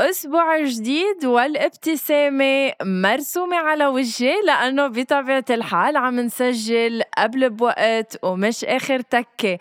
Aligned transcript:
أسبوع 0.00 0.64
جديد 0.64 1.24
والابتسامة 1.24 2.72
مرسومة 2.82 3.56
على 3.56 3.86
وجهي 3.86 4.34
لأنه 4.46 4.86
بطبيعة 4.86 5.44
الحال 5.50 5.96
عم 5.96 6.20
نسجل 6.20 7.02
قبل 7.18 7.50
بوقت 7.50 8.18
ومش 8.24 8.64
آخر 8.64 9.00
تكة. 9.00 9.58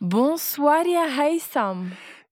bonsoir 0.00 0.86
يا 0.86 1.22
هيثم. 1.22 1.84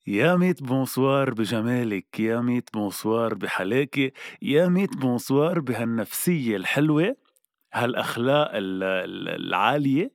يا 0.06 0.36
ميت 0.36 0.62
bonsoir 0.62 1.30
بجمالك 1.34 2.20
يا 2.20 2.40
ميت 2.40 2.70
bonsoir 2.74 3.34
بحلاكي 3.34 4.12
يا 4.42 4.66
ميت 4.66 4.96
bonsoir 4.96 5.60
بهالنفسية 5.60 6.56
الحلوة 6.56 7.16
هالأخلاق 7.74 8.50
العالية. 8.54 10.10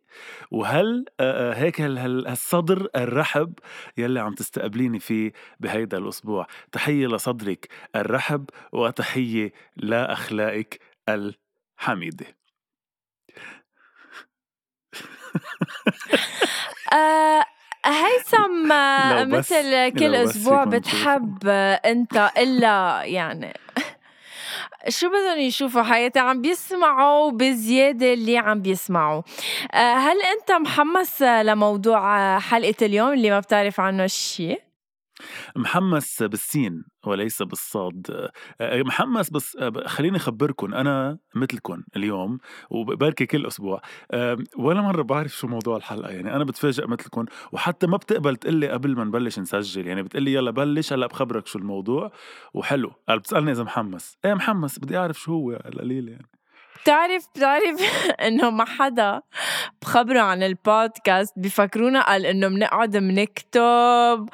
وهل 0.51 1.05
هيك 1.53 1.81
هالصدر 1.81 2.87
الرحب 2.95 3.53
يلي 3.97 4.19
عم 4.19 4.33
تستقبليني 4.33 4.99
فيه 4.99 5.31
بهيدا 5.59 5.97
الأسبوع. 5.97 6.47
تحية 6.71 7.07
لصدرك 7.07 7.67
الرحب 7.95 8.49
وتحية 8.71 9.53
لأخلاقك 9.75 10.79
الحميدة. 11.09 12.25
آه، 16.93 17.45
هيثم 17.85 18.67
مثل 19.29 19.89
كل 19.89 20.15
أسبوع 20.15 20.63
بتحب 20.63 21.47
أنت 21.85 22.31
إلا 22.37 23.03
يعني. 23.03 23.53
شو 24.89 25.09
بدهم 25.09 25.39
يشوفوا 25.39 25.81
حياتي 25.83 26.19
عم 26.19 26.41
بيسمعوا 26.41 27.31
بزيادة 27.31 28.13
اللي 28.13 28.37
عم 28.37 28.61
بيسمعوا 28.61 29.21
آه، 29.73 29.93
هل 29.93 30.17
أنت 30.21 30.51
محمس 30.51 31.21
لموضوع 31.21 32.39
حلقة 32.39 32.85
اليوم 32.85 33.13
اللي 33.13 33.29
ما 33.29 33.39
بتعرف 33.39 33.79
عنه 33.79 34.07
شيء؟ 34.07 34.66
محمس 35.55 36.23
بالسين 36.23 36.83
وليس 37.05 37.41
بالصاد. 37.41 38.29
آه، 38.61 38.81
محمس 38.83 39.29
بس 39.29 39.55
آه، 39.55 39.71
خليني 39.87 40.17
أخبركم 40.17 40.73
أنا 40.73 41.17
مثلكم 41.35 41.83
اليوم 41.95 42.37
وبركي 42.69 43.25
كل 43.25 43.45
أسبوع. 43.47 43.81
ولا 44.57 44.81
مرة 44.81 45.01
بعرف 45.01 45.31
شو 45.31 45.47
موضوع 45.47 45.77
الحلقة 45.77 46.09
يعني 46.09 46.35
أنا 46.35 46.43
بتفاجئ 46.43 46.87
مثلكم 46.87 47.25
وحتى 47.51 47.87
ما 47.87 47.97
بتقبل 47.97 48.35
تقلي 48.35 48.69
قبل 48.69 48.95
ما 48.95 49.03
نبلش 49.03 49.39
نسجل 49.39 49.87
يعني 49.87 50.03
بتقلي 50.03 50.33
يلا 50.33 50.51
بلش 50.51 50.93
هلأ 50.93 51.07
بخبرك 51.07 51.47
شو 51.47 51.59
الموضوع. 51.59 52.11
وحلو 52.53 52.91
قال 53.09 53.19
بتسألني 53.19 53.51
إذا 53.51 53.63
محمس. 53.63 54.17
إيه 54.25 54.33
محمس 54.33 54.79
بدي 54.79 54.97
أعرف 54.97 55.19
شو 55.19 55.31
هو 55.33 55.51
القليل 55.51 56.09
يعني. 56.09 56.36
بتعرف 56.81 57.27
بتعرف 57.35 57.81
إنه 58.27 58.49
ما 58.49 58.65
حدا 58.65 59.21
بخبره 59.81 60.19
عن 60.19 60.43
البودكاست 60.43 61.33
بفكرونا 61.37 62.01
قال 62.01 62.25
إنه 62.25 62.47
بنقعد 62.47 62.97
بنكتب 62.97 64.29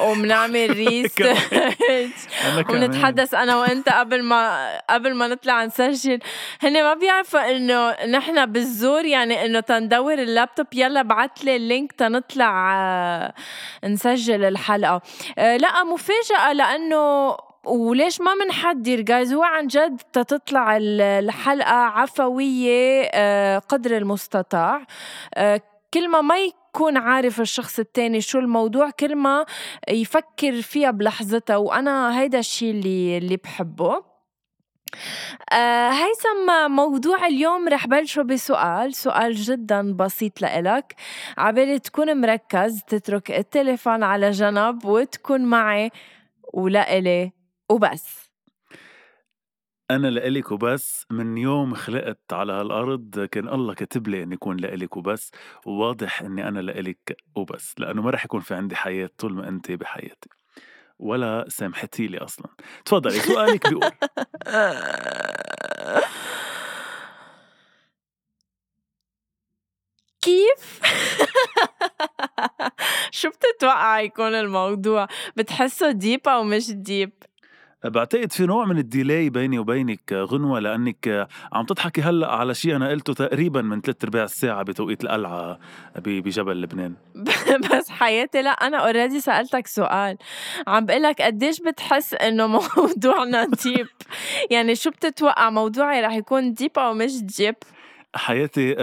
وبنعمل 0.00 0.70
ريسيرش 0.70 1.38
ونتحدث 2.70 3.34
أنا 3.34 3.56
وأنت 3.56 3.88
قبل 3.88 4.22
ما 4.22 4.68
قبل 4.90 5.14
ما 5.14 5.26
نطلع 5.26 5.64
نسجل 5.64 6.18
هن 6.62 6.82
ما 6.82 6.94
بيعرفوا 6.94 7.50
إنه 7.50 8.04
نحن 8.04 8.46
بالزور 8.46 9.04
يعني 9.04 9.44
إنه 9.44 9.60
تندور 9.60 10.14
اللابتوب 10.14 10.66
يلا 10.74 11.02
بعت 11.02 11.44
لي 11.44 11.56
ال 11.56 11.63
link 11.63 11.92
تنطلع 11.92 12.74
آه، 12.76 13.34
نسجل 13.84 14.44
الحلقة. 14.44 15.00
آه، 15.38 15.56
لا 15.56 15.84
مفاجأة 15.84 16.52
لأنه 16.52 17.36
وليش 17.68 18.20
ما 18.20 18.34
منحدر 18.34 19.00
جايز 19.00 19.32
هو 19.32 19.42
عن 19.42 19.66
جد 19.66 19.96
تطلع 20.12 20.76
الحلقة 20.80 21.74
عفوية 21.74 23.02
آه، 23.14 23.58
قدر 23.58 23.96
المستطاع. 23.96 24.86
آه، 25.34 25.60
كل 25.94 26.08
ما 26.08 26.20
ما 26.20 26.38
يكون 26.38 26.96
عارف 26.96 27.40
الشخص 27.40 27.78
التاني 27.78 28.20
شو 28.20 28.38
الموضوع 28.38 28.90
كل 28.90 29.16
ما 29.16 29.44
يفكر 29.88 30.62
فيها 30.62 30.90
بلحظتها. 30.90 31.56
وأنا 31.56 32.20
هيدا 32.20 32.38
الشيء 32.38 32.70
اللي 32.70 33.18
اللي 33.18 33.36
بحبه. 33.36 34.08
آه 35.52 35.90
هيثم 35.90 36.70
موضوع 36.70 37.26
اليوم 37.26 37.68
رح 37.68 37.86
بلشه 37.86 38.22
بسؤال 38.22 38.94
سؤال 38.94 39.34
جدا 39.34 39.92
بسيط 39.92 40.40
لإلك. 40.42 40.94
عبالي 41.38 41.78
تكون 41.78 42.20
مركز 42.20 42.82
تترك 42.86 43.30
التليفون 43.30 44.02
على 44.02 44.30
جنب 44.30 44.84
وتكون 44.84 45.40
معي 45.44 45.90
ولإلي. 46.54 47.37
وبس. 47.70 48.28
أنا 49.90 50.08
لإلك 50.08 50.52
وبس. 50.52 51.06
من 51.10 51.38
يوم 51.38 51.74
خلقت 51.74 52.32
على 52.32 52.52
هالأرض 52.52 53.20
كان 53.24 53.48
الله 53.48 53.74
كاتب 53.74 54.08
لي 54.08 54.22
إني 54.22 54.34
أكون 54.34 54.56
لإلك 54.56 54.96
وبس. 54.96 55.30
وواضح 55.66 56.22
إني 56.22 56.48
أنا 56.48 56.60
لإلك 56.60 57.16
وبس 57.34 57.74
لأنه 57.78 58.02
ما 58.02 58.10
رح 58.10 58.24
يكون 58.24 58.40
في 58.40 58.54
عندي 58.54 58.76
حياة 58.76 59.10
طول 59.18 59.34
ما 59.34 59.48
أنت 59.48 59.72
بحياتي. 59.72 60.30
ولا 60.98 61.44
سامحتي 61.48 62.06
لي 62.06 62.18
أصلا. 62.18 62.46
تفضلي 62.84 63.20
سؤالك 63.20 63.68
بيقول. 63.68 63.90
كيف؟ 70.22 70.80
شو 73.18 73.28
بتتوقع 73.28 74.00
يكون 74.00 74.34
الموضوع؟ 74.34 75.08
بتحسه 75.36 75.90
deep 75.90 76.28
أو 76.28 76.42
مش 76.42 76.70
deep 76.70 77.12
بعتقد 77.84 78.32
في 78.32 78.46
نوع 78.46 78.64
من 78.64 78.78
ال 78.78 78.87
delay 78.87 79.30
بيني 79.30 79.58
وبينك 79.58 80.12
غنوة 80.12 80.60
لأنك 80.60 81.28
عم 81.52 81.64
تضحكي 81.64 82.02
هلأ 82.02 82.32
على 82.32 82.54
شيء 82.54 82.76
أنا 82.76 82.88
قلته 82.88 83.12
تقريبا 83.12 83.62
من 83.62 83.80
ثلاث 83.80 84.04
أرباع 84.04 84.24
الساعة 84.24 84.62
بتوقيت 84.62 85.04
القلعة 85.04 85.58
بجبل 85.96 86.62
لبنان. 86.62 86.94
بس 87.72 87.90
حياتي 87.90 88.42
لأ 88.42 88.50
أنا 88.50 88.76
already 88.78 89.20
سألتك 89.20 89.66
سؤال. 89.66 90.16
عم 90.66 90.86
بقلك 90.86 91.22
قديش 91.22 91.60
بتحس 91.60 92.14
إنه 92.14 92.46
موضوعنا 92.46 93.44
deep 93.64 93.86
يعني 94.50 94.74
شو 94.74 94.90
بتتوقع 94.90 95.50
موضوعي 95.50 96.00
رح 96.00 96.12
يكون 96.12 96.52
deep 96.52 96.78
أو 96.78 96.94
مش 96.94 97.22
deep 97.22 97.54
حياتي 98.14 98.74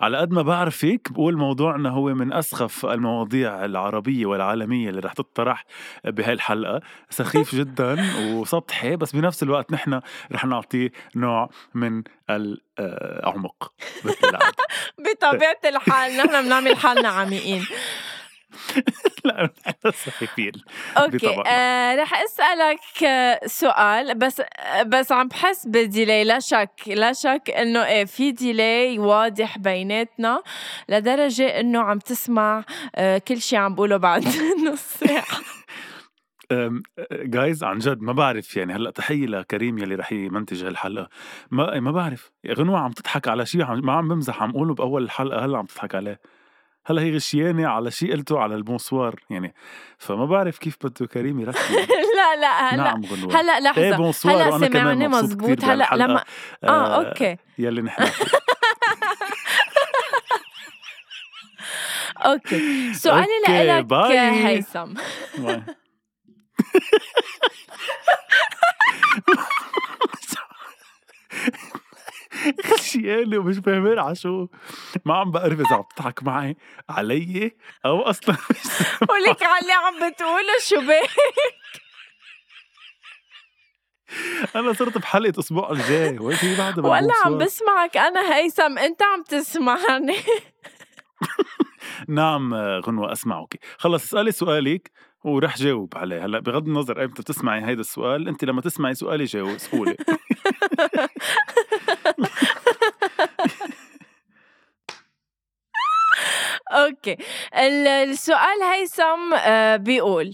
على 0.00 0.18
قد 0.18 0.30
ما 0.30 0.42
بعرف 0.42 0.76
فيك 0.76 1.12
بقول 1.12 1.36
موضوعنا 1.36 1.88
هو 1.90 2.14
من 2.14 2.32
أسخف 2.32 2.86
المواضيع 2.86 3.64
العربية 3.64 4.26
والعالمية 4.26 4.90
اللي 4.90 5.00
رح 5.00 5.12
تطرح 5.12 5.64
بهاي 6.04 6.32
الحلقة 6.32 6.80
سخيف 7.10 7.54
جدا 7.60 7.96
وسطحي 8.20 8.96
بس 8.96 9.16
بنفس 9.16 9.42
الوقت 9.42 9.72
نحن 9.72 10.00
رح 10.32 10.44
نعطيه 10.44 10.92
نوع 11.16 11.50
من 11.74 12.02
العمق 12.30 13.72
بطبيعة 15.04 15.58
الحال 15.64 16.16
نحن 16.16 16.44
بنعمل 16.44 16.76
حالنا 16.76 17.08
عميقين 17.08 17.66
لا 19.24 19.50
سخيفين 19.90 20.52
أوكي 20.96 21.42
آه 21.46 21.94
رح 21.94 22.10
أسألك 22.22 22.80
سؤال 23.46 24.14
بس 24.18 24.42
بس 24.86 25.12
عم 25.12 25.28
بحس 25.28 25.66
بديلي 25.66 26.24
لا 26.24 26.38
شك 26.40 26.70
لا 26.86 27.12
شك 27.12 27.50
إنه 27.50 27.86
إيه 27.86 28.04
في 28.04 28.32
ديلي 28.32 28.98
واضح 28.98 29.58
بيناتنا 29.58 30.42
لدرجة 30.88 31.60
إنه 31.60 31.80
عم 31.80 31.98
تسمع 31.98 32.64
آه 32.96 33.18
كل 33.18 33.40
شيء 33.40 33.58
عم 33.58 33.74
بقوله 33.74 33.96
بعد 33.96 34.24
نص 34.72 34.80
ساعة. 34.82 35.40
جايز 37.12 37.64
عن 37.64 37.78
جد 37.78 38.00
ما 38.00 38.12
بعرف 38.12 38.56
يعني. 38.56 38.74
هلأ 38.74 38.90
تحية 38.90 39.26
لكريم 39.26 39.78
يلي 39.78 39.94
رح 39.94 40.12
يمنتج 40.12 40.64
هالحلقة. 40.64 41.08
ما 41.50 41.80
ما 41.80 41.90
بعرف. 41.90 42.32
غنوة 42.48 42.78
عم 42.78 42.92
تضحك 42.92 43.28
على 43.28 43.46
شيء 43.46 43.64
ما 43.74 43.92
عم 43.92 44.08
بمزح 44.08 44.42
عم 44.42 44.52
قوله 44.52 44.74
بأول 44.74 45.02
الحلقة 45.02 45.44
هلأ 45.44 45.58
عم 45.58 45.66
تضحك 45.66 45.94
عليه. 45.94 46.20
هلا 46.88 47.02
هي 47.02 47.14
غشيانة 47.14 47.68
على 47.68 47.90
شيء 47.90 48.12
قلته 48.16 48.38
على 48.38 48.54
ال 48.54 48.62
bonsoir 48.62 49.20
يعني 49.30 49.54
فما 49.98 50.24
بعرف 50.26 50.58
كيف 50.58 50.76
بده 50.84 51.06
كريم 51.06 51.40
يركز 51.40 51.70
لا 52.16 52.36
لا 52.40 52.74
هلا 52.74 52.82
نعم 52.84 53.04
غنوة. 53.04 53.40
هلا 53.40 53.60
لحظة. 53.60 53.82
إيه 53.82 53.96
bonsoir 53.96 54.34
هلا 54.36 54.48
وأنا 54.48 54.68
كمان 54.68 55.10
مزبوط. 55.10 55.64
هلا 55.64 55.88
لما 55.94 56.24
آه, 56.64 56.68
آه 56.68 57.08
okay. 57.08 57.36
يلي 57.58 57.82
نحن 57.82 58.02
okay. 62.26 62.94
سؤالي 62.94 63.26
لك 63.48 63.92
هيثم. 64.12 64.94
خشيانة 72.74 73.38
ومش 73.38 73.56
فاهمين 73.58 73.98
على 73.98 74.14
شو 74.14 74.46
ما 75.04 75.14
عم 75.14 75.30
بعرف 75.30 75.60
إذا 75.60 75.76
عم 75.76 75.84
تضحك 75.96 76.22
معي. 76.22 76.56
علي؟ 76.88 77.56
أو 77.86 78.02
أصلا 78.02 78.36
ولك 79.10 79.42
على 79.42 79.62
اللي 79.62 79.72
عم 79.72 80.10
بتقوله 80.10 80.52
شو 80.60 80.76
بك 80.80 81.10
أنا 84.56 84.72
صرت 84.72 84.98
بحلقة 84.98 85.38
أسبوع 85.40 85.70
الجاي. 85.70 86.18
وانت 86.18 86.44
بعد 86.58 86.78
ولا 86.78 87.12
عم 87.24 87.38
بسمعك 87.38 87.96
أنا 87.96 88.36
هيثم. 88.36 88.78
أنت 88.78 89.02
عم 89.02 89.22
تسمعني. 89.22 90.16
نعم 92.08 92.54
غنوة 92.54 93.12
أسمعك. 93.12 93.58
خلص 93.78 94.04
اسألي 94.04 94.32
سؤالك 94.32 94.90
ورح 95.24 95.56
جاوب 95.56 95.92
عليه. 95.96 96.24
هلأ 96.24 96.38
بغض 96.40 96.66
النظر 96.68 97.00
ايمتى 97.00 97.22
بتسمعي 97.22 97.64
هيدا 97.64 97.80
السؤال 97.80 98.28
أنت 98.28 98.44
لما 98.44 98.60
تسمعي 98.60 98.94
سؤالي 98.94 99.24
جاوب 99.24 99.58
سؤولي 99.58 99.96
okay. 106.76 107.16
السؤال 107.54 108.62
هيثم 108.72 109.34
آه، 109.34 109.76
بيقول 109.76 110.32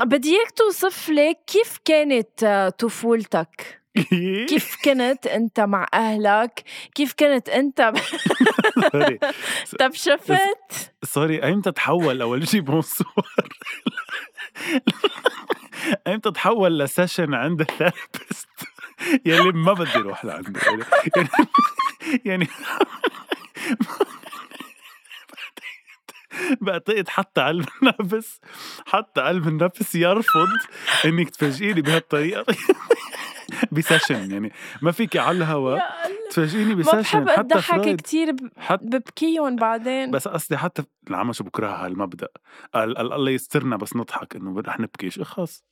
بدي 0.00 0.36
إياك 0.36 0.50
توصف 0.50 1.08
لي 1.08 1.34
كيف 1.46 1.78
كانت 1.84 2.44
آه، 2.44 2.68
طفولتك؟ 2.68 3.78
كيف 4.48 4.76
كنت 4.84 5.26
أنت 5.26 5.60
مع 5.60 5.86
أهلك؟ 5.94 6.62
كيف 6.94 7.14
كنت 7.18 7.48
أنت 7.48 7.92
طب 9.80 9.92
شفت؟ 9.92 10.92
sorry 11.04 11.44
أيمتى 11.44 11.72
تحول 11.72 12.22
أول 12.22 12.48
شيء 12.48 12.60
bonsoir. 12.68 13.48
أيمتى 16.06 16.30
تحول 16.30 16.78
ل 16.78 16.85
session 16.85 17.34
عند 17.34 17.60
ال 17.60 17.68
therapist؟ 17.68 18.48
يلي 19.26 19.52
ما 19.52 19.72
بدي 19.72 19.96
أروح 19.96 20.24
لعنده. 20.24 20.60
يعني 21.16 21.28
يعني 22.24 22.48
بعتقد 26.60 27.08
حتى 27.08 27.40
علم 27.40 27.64
النفس 27.82 28.40
حتى 28.86 29.20
علم 29.20 29.48
النفس 29.48 29.94
يرفض 29.94 30.48
إنك 31.04 31.30
تفاجئيني 31.30 31.80
بهالطريقة. 31.80 32.44
ب 33.72 33.79
session 33.79 34.30
يعني. 34.30 34.52
ما 34.82 34.92
فيك 34.92 35.16
على 35.16 35.38
الهواء 35.38 35.82
تفاجئيني 36.30 36.74
ب 36.74 36.80
session. 36.80 37.24
ما 37.24 37.36
حتى 37.36 37.62
فرويد 37.62 38.00
كثير 38.00 38.36
حت... 38.56 38.82
ببكيهم 38.82 39.56
بعدين. 39.56 40.10
بس 40.10 40.28
قصدي 40.28 40.56
حتى 40.56 40.82
العمى 41.10 41.32
شو 41.32 41.44
بكرهها 41.44 41.86
هالمبدأ. 41.86 42.28
قال 42.74 42.98
الله 43.12 43.30
يسترنا 43.30 43.76
بس 43.76 43.96
نضحك 43.96 44.36
إنه 44.36 44.60
رح 44.60 44.80
نبكي. 44.80 45.10
شو 45.10 45.24
خلص. 45.24 45.64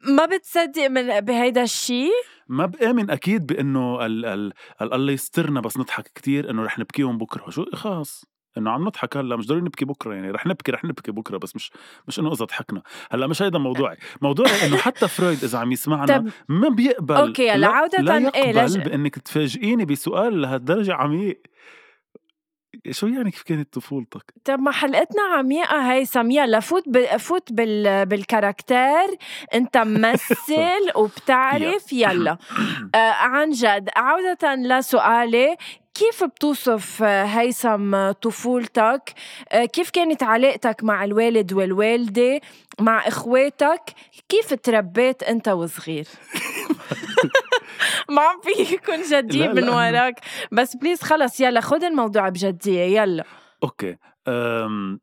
ما 0.00 0.26
بتصدق 0.26 0.86
من 0.86 1.20
بهيدا 1.20 1.62
الشيء 1.62 2.12
ما 2.48 2.66
بآمن 2.66 3.10
أكيد 3.10 3.46
بإنه 3.46 4.06
ال... 4.06 4.26
ال... 4.26 4.52
الله 4.80 5.12
يسترنا 5.12 5.60
بس 5.60 5.76
نضحك 5.76 6.12
كتير 6.14 6.50
إنه 6.50 6.62
رح 6.62 6.78
نبكي 6.78 7.18
بكرة. 7.18 7.50
شو 7.50 7.64
خلص؟ 7.74 8.29
إنه 8.58 8.70
عم 8.70 8.84
نضحك 8.84 9.16
هلأ 9.16 9.36
مش 9.36 9.46
ضروري 9.46 9.62
نبكي 9.62 9.84
بكرة 9.84 10.14
يعني 10.14 10.30
رح 10.30 10.46
نبكي 10.46 10.72
رح 10.72 10.84
نبكي 10.84 11.12
بكرة 11.12 11.38
بس 11.38 11.56
مش 11.56 11.72
مش 12.08 12.18
إنه 12.18 12.32
إذا 12.32 12.44
ضحكنا. 12.44 12.82
هلأ 13.10 13.26
مش 13.26 13.42
هيدا 13.42 13.58
موضوعي. 13.58 13.96
موضوعي 14.22 14.66
إنه 14.66 14.76
حتى 14.76 15.08
فرويد 15.08 15.44
إذا 15.44 15.58
عم 15.58 15.72
يسمعنا 15.72 16.24
ما 16.48 16.68
بيقبل 16.68 17.14
okay 17.14 17.50
هلأ 17.50 17.68
عودة 17.68 17.98
لا 17.98 18.18
يقبل 18.18 18.34
إيه 18.34 18.52
لج... 18.52 18.78
بإنك 18.78 19.18
تفاجئيني 19.18 19.84
بسؤال 19.84 20.42
لهالدرجة 20.42 20.94
عميق. 20.94 21.40
شو 22.90 23.06
يعني 23.06 23.30
كيف 23.30 23.42
كانت 23.42 23.74
طفولتك؟ 23.74 24.22
طب 24.44 24.60
ما 24.60 24.70
حلقتنا 24.70 25.22
عميقة 25.22 25.92
هيثم 25.92 26.30
يلا 26.30 26.60
فوت. 26.60 26.84
فوت 27.18 27.52
بال... 27.52 28.06
بال 28.06 28.24
character. 28.24 29.16
انت 29.54 29.78
ممثل 29.78 30.90
وبتعرف 30.96 31.92
يلا. 31.92 32.30
آه 32.94 33.10
عن 33.10 33.50
جد 33.50 33.88
عودة 33.96 34.54
لسؤالي. 34.54 35.56
كيف 35.94 36.24
بتوصف 36.24 37.02
هيثم 37.02 38.10
طفولتك؟ 38.10 39.12
آه، 39.48 39.64
كيف 39.64 39.90
كانت 39.90 40.22
علاقتك 40.22 40.84
مع 40.84 41.04
الوالد 41.04 41.52
والوالدة؟ 41.52 42.40
مع 42.80 43.08
إخواتك؟ 43.08 43.82
كيف 44.28 44.54
تربيت 44.54 45.22
أنت 45.22 45.48
وصغير؟ 45.48 46.06
ما 48.08 48.22
عم 48.22 48.40
في 48.40 48.74
يكون 48.74 49.02
جدي 49.02 49.48
من 49.48 49.68
وراك. 49.68 50.20
بس 50.52 50.76
please 50.76 51.02
خلص 51.02 51.40
يلا 51.40 51.60
خد 51.60 51.84
الموضوع 51.84 52.28
بجدية 52.28 53.00
يلا. 53.00 53.24
أوكي. 53.62 53.96
أم... 54.28 55.00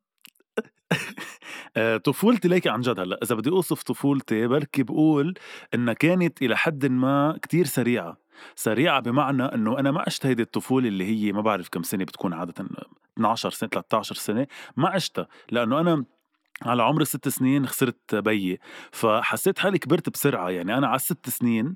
آه، 1.78 1.98
طفولتي 1.98 2.48
ليك 2.48 2.68
عن 2.68 2.82
جد 2.82 3.00
هلا. 3.00 3.20
إذا 3.24 3.36
بدي 3.36 3.50
أوصف 3.50 3.84
طفولتي 3.84 4.48
بركي 4.48 4.84
بقول 4.84 5.34
إنها 5.74 5.94
كانت 5.94 6.42
إلى 6.42 6.58
حد 6.58 6.86
ما 6.86 7.40
كتير 7.42 7.66
سريعة. 7.66 8.18
سريعة 8.56 9.00
بمعنى 9.00 9.44
إنه 9.44 9.80
أنا 9.80 9.92
ما 9.92 10.02
عشت 10.08 10.26
هيدي 10.26 10.42
الطفولة 10.42 10.88
اللي 10.88 11.06
هي 11.06 11.32
ما 11.32 11.42
بعرف 11.42 11.70
كم 11.70 11.84
سنة 11.84 12.04
بتكون 12.04 12.34
عادة 12.34 12.54
12 13.18 13.50
سنة 13.50 13.70
13 13.70 14.16
سنة 14.16 14.48
ما 14.78 14.90
عشتها. 14.90 15.28
لأنه 15.52 15.80
أنا 15.80 16.06
على 16.66 16.84
عمر 16.84 17.04
ست 17.04 17.28
سنين 17.28 17.68
خسرت 17.68 18.16
بيي 18.16 18.60
فحسيت 18.92 19.60
حالي 19.60 19.78
كبرت 19.78 20.10
بسرعة. 20.10 20.50
يعني 20.50 20.78
أنا 20.78 20.88
على 20.88 21.00
ست 21.00 21.30
سنين 21.30 21.76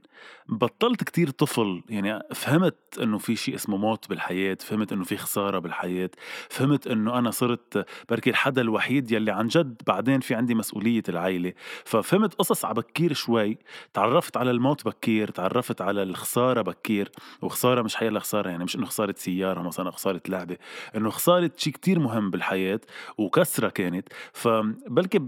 بطلت 0.49 1.03
كتير 1.03 1.29
طفل. 1.29 1.83
يعني 1.89 2.19
فهمت 2.35 2.75
إنه 3.01 3.17
في 3.17 3.35
شيء 3.35 3.55
اسمه 3.55 3.77
موت 3.77 4.09
بالحياة 4.09 4.57
فهمت 4.61 4.93
إنه 4.93 5.03
في 5.03 5.17
خسارة 5.17 5.59
بالحياة 5.59 6.09
فهمت 6.49 6.87
إنه 6.87 7.17
أنا 7.19 7.31
صرت 7.31 7.85
بركي 8.09 8.29
الحدا 8.29 8.61
الوحيد 8.61 9.11
يلي 9.11 9.31
عن 9.31 9.47
جد 9.47 9.81
بعدين 9.87 10.19
في 10.19 10.35
عندي 10.35 10.55
مسؤولية 10.55 11.03
العائلة 11.09 11.53
ففهمت 11.85 12.33
قصص 12.33 12.65
على 12.65 12.73
بكير 12.75 13.13
شوي. 13.13 13.57
تعرفت 13.93 14.37
على 14.37 14.51
الموت 14.51 14.85
بكير 14.85 15.29
تعرفت 15.31 15.81
على 15.81 16.03
الخسارة 16.03 16.61
بكير. 16.61 17.11
وخسارة 17.41 17.81
مش 17.81 17.95
حيلا 17.95 18.19
خسارة 18.19 18.49
يعني 18.49 18.63
مش 18.63 18.75
إنه 18.75 18.85
خسارة 18.85 19.15
سيارة 19.17 19.61
مثلا 19.61 19.91
خسارة 19.91 20.21
لعبة 20.29 20.57
إنه 20.95 21.09
خسارة 21.09 21.51
شيء 21.57 21.73
كتير 21.73 21.99
مهم 21.99 22.31
بالحياة 22.31 22.79
وكسرة 23.17 23.69
كانت. 23.69 24.07
ف 24.33 24.47
بلكي 24.87 25.19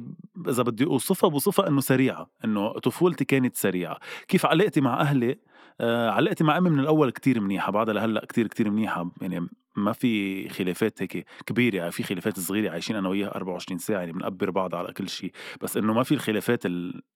إذا 0.48 0.64
بدي 0.64 0.86
أوصفها 0.86 1.30
بوصفها 1.30 1.68
إنه 1.68 1.82
سريعة 1.82 2.30
إنه 2.46 2.72
طفولتي 2.72 3.26
كانت 3.26 3.56
سريعة. 3.56 4.00
كيف 4.28 4.46
علاقتي 4.46 4.82
مع 4.82 5.02
أهلي؟ 5.02 5.40
آه 5.82 6.10
علاقتي 6.10 6.44
مع 6.44 6.58
أمي 6.58 6.70
من 6.70 6.80
الأول 6.80 7.12
كتير 7.12 7.40
منيحة 7.40 7.72
بعدها 7.72 7.94
لهلأ 7.94 8.26
كتير 8.26 8.48
كتير 8.48 8.70
منيحة. 8.70 9.12
يعني 9.22 9.48
ما 9.76 9.92
في 9.92 10.50
خلافات 10.50 11.02
هيك 11.02 11.26
كبيرة 11.46 11.76
يعني 11.76 11.92
في 11.92 12.04
خلافات 12.04 12.40
صغيرة 12.40 12.72
عايشين 12.72 12.96
أنا 12.96 13.10
وياها 13.10 13.36
24 13.36 13.78
ساعة 13.78 14.00
يعني 14.00 14.14
بنقبر 14.14 14.50
بعض 14.50 14.76
على 14.76 14.94
كل 14.94 15.10
شيء 15.10 15.32
بس 15.62 15.78
إنه 15.78 15.94
ما 15.94 16.04
في 16.04 16.14
الخلافات 16.14 16.64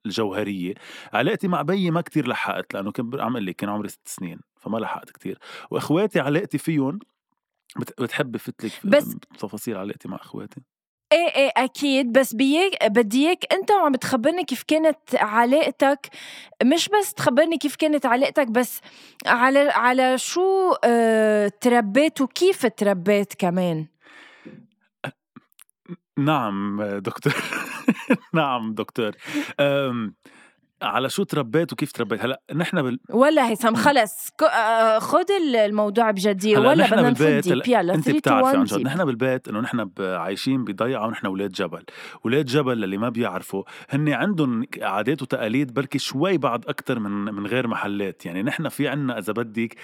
الجوهرية. 0.05 0.73
علاقتي 1.13 1.47
مع 1.47 1.61
بيي 1.61 1.91
ما 1.91 2.01
كتير 2.01 2.27
لحقت 2.27 2.73
لأنه 2.73 2.91
كان 2.91 3.11
عم 3.19 3.37
لي 3.37 3.53
كان 3.53 3.69
عمري 3.69 3.89
ست 3.89 4.07
سنين 4.07 4.39
فما 4.61 4.77
لحقت 4.77 5.09
كتير. 5.11 5.39
وإخواتي 5.71 6.19
علاقتي 6.19 6.57
فيهم 6.57 6.99
بتحب 7.99 8.37
فتلك 8.37 8.71
بس 8.85 9.17
تفاصيل 9.39 9.77
علاقتي 9.77 10.07
مع 10.07 10.15
إخواتي؟ 10.15 10.61
إيه 11.11 11.35
إيه 11.35 11.51
أكيد. 11.57 12.11
بس 12.11 12.33
بيك 12.33 12.85
بدي 12.85 13.27
إياك 13.27 13.53
أنت 13.53 13.71
وعم 13.71 13.95
تخبرني 13.95 14.43
كيف 14.43 14.63
كانت 14.67 14.97
علاقتك. 15.15 16.09
مش 16.63 16.89
بس 16.89 17.13
تخبرني 17.13 17.57
كيف 17.57 17.75
كانت 17.75 18.05
علاقتك 18.05 18.47
بس 18.47 18.81
على 19.25 19.59
على 19.59 20.17
شو 20.17 20.73
آه 20.83 21.51
تربيت 21.61 22.21
وكيف 22.21 22.65
تربيت 22.65 23.33
كمان؟ 23.33 23.87
نعم 26.17 26.81
دكتور. 26.99 27.33
نعم 28.33 28.73
دكتور. 28.73 29.11
على 30.81 31.09
شو 31.09 31.23
تربيت 31.23 31.73
وكيف 31.73 31.91
تربيت؟ 31.91 32.21
هلأ 32.21 32.41
نحن 32.55 32.81
بال... 32.81 32.99
ولا 33.09 33.49
هيثم 33.49 33.75
خلص. 33.75 34.29
آه، 34.41 34.99
خذ 34.99 35.31
الموضوع 35.55 36.11
بجدية. 36.11 36.57
ولا 36.57 36.87
بدنا 36.87 37.09
نفوت 37.09 37.67
يلا 37.67 37.93
أنت 37.93 38.09
بتعرفي 38.09 38.57
عن 38.57 38.63
جد 38.63 38.81
نحن 38.81 39.05
بالبيت 39.05 39.47
إنه 39.47 39.59
نحن 39.59 39.89
عايشين 39.99 40.63
بضيعة 40.63 41.07
ونحن 41.07 41.25
أولاد 41.25 41.51
جبل. 41.51 41.83
أولاد 42.25 42.45
جبل 42.45 42.83
اللي 42.83 42.97
ما 42.97 43.09
بيعرفوا 43.09 43.63
هن 43.89 44.09
عندهم 44.09 44.65
عادات 44.81 45.21
وتقاليد 45.21 45.73
بركي 45.73 45.99
شوي 45.99 46.37
بعد 46.37 46.65
أكثر 46.65 46.99
من 46.99 47.11
من 47.33 47.47
غير 47.47 47.67
محلات. 47.67 48.25
يعني 48.25 48.43
نحن 48.43 48.69
في 48.69 48.87
عنا 48.87 49.17
إذا 49.19 49.33
بدك 49.33 49.75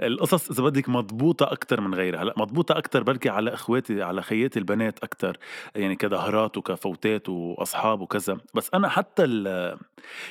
القصص 0.00 0.50
إذا 0.50 0.62
بدك 0.62 0.88
مضبوطة 0.88 1.52
أكثر 1.52 1.80
من 1.80 1.94
غيرها. 1.94 2.22
هلأ 2.22 2.34
مضبوطة 2.36 2.78
أكثر 2.78 3.02
بركي 3.02 3.28
على 3.28 3.54
إخواتي 3.54 4.02
على 4.02 4.22
خياتي 4.22 4.58
البنات 4.58 4.98
أكثر 4.98 5.36
يعني 5.74 5.96
كظهرات 5.96 6.56
وكفوتات 6.56 7.28
وأصحاب 7.28 8.00
وكذا. 8.00 8.36
بس 8.54 8.70
أنا 8.74 8.88
حتى 8.88 9.37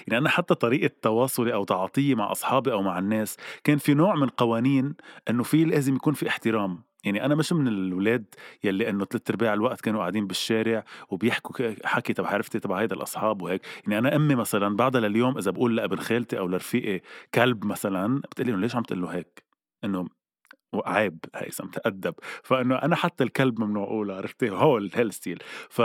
يعني 0.08 0.18
أنا 0.18 0.30
حتى 0.30 0.56
طريقة 0.56 0.92
تواصلي 1.02 1.54
أو 1.54 1.64
تعاطيي 1.64 2.16
مع 2.16 2.32
أصحابي 2.32 2.72
أو 2.72 2.82
مع 2.82 3.00
الناس 3.00 3.38
كان 3.64 3.78
في 3.78 3.94
نوع 3.94 4.16
من 4.16 4.28
قوانين 4.28 4.96
إنه 5.30 5.44
في 5.44 5.64
لازم 5.64 5.96
يكون 5.96 6.14
في 6.14 6.28
احترام. 6.28 6.84
يعني 7.04 7.26
أنا 7.26 7.36
مش 7.36 7.54
من 7.54 7.68
الاولاد 7.68 8.26
يلي 8.64 8.90
إنه 8.90 9.06
ثلاث 9.06 9.30
أرباع 9.30 9.54
الوقت 9.54 9.82
كانوا 9.82 10.00
قاعدين 10.00 10.28
بالشارع 10.28 10.84
وبيحكوا 11.10 11.74
حكي 11.86 12.14
تبع 12.14 12.30
عرفتي 12.30 12.60
تبع 12.60 12.82
هيدا 12.82 12.96
الأصحاب 12.96 13.42
وهيك. 13.42 13.62
يعني 13.88 13.98
أنا 13.98 14.16
أمي 14.16 14.36
مثلا 14.36 14.76
بعدها 14.76 15.02
لليوم 15.02 15.38
إذا 15.38 15.52
بقول 15.52 15.78
لابن 15.78 15.98
خالتي 15.98 16.40
أو 16.40 16.48
لرفيقي 16.48 17.02
كلب 17.34 17.66
مثلا 17.66 18.20
بتقلي 18.20 18.52
إنه 18.52 18.60
ليش 18.62 18.76
عم 18.76 18.84
تقول 18.84 19.02
له 19.02 19.08
هيك؟ 19.08 19.44
إنه 19.84 20.08
عيب 20.86 21.20
هيثم 21.36 21.66
تأدب. 21.68 22.14
فإنه 22.44 22.76
أنا 22.76 22.96
حتى 22.96 23.24
الكلب 23.24 23.60
ممنوع 23.60 23.84
أقوله 23.84 24.16
عرفتي؟ 24.16 24.50
هو 24.50 24.78
الهيل 24.78 25.12
ف 25.70 25.82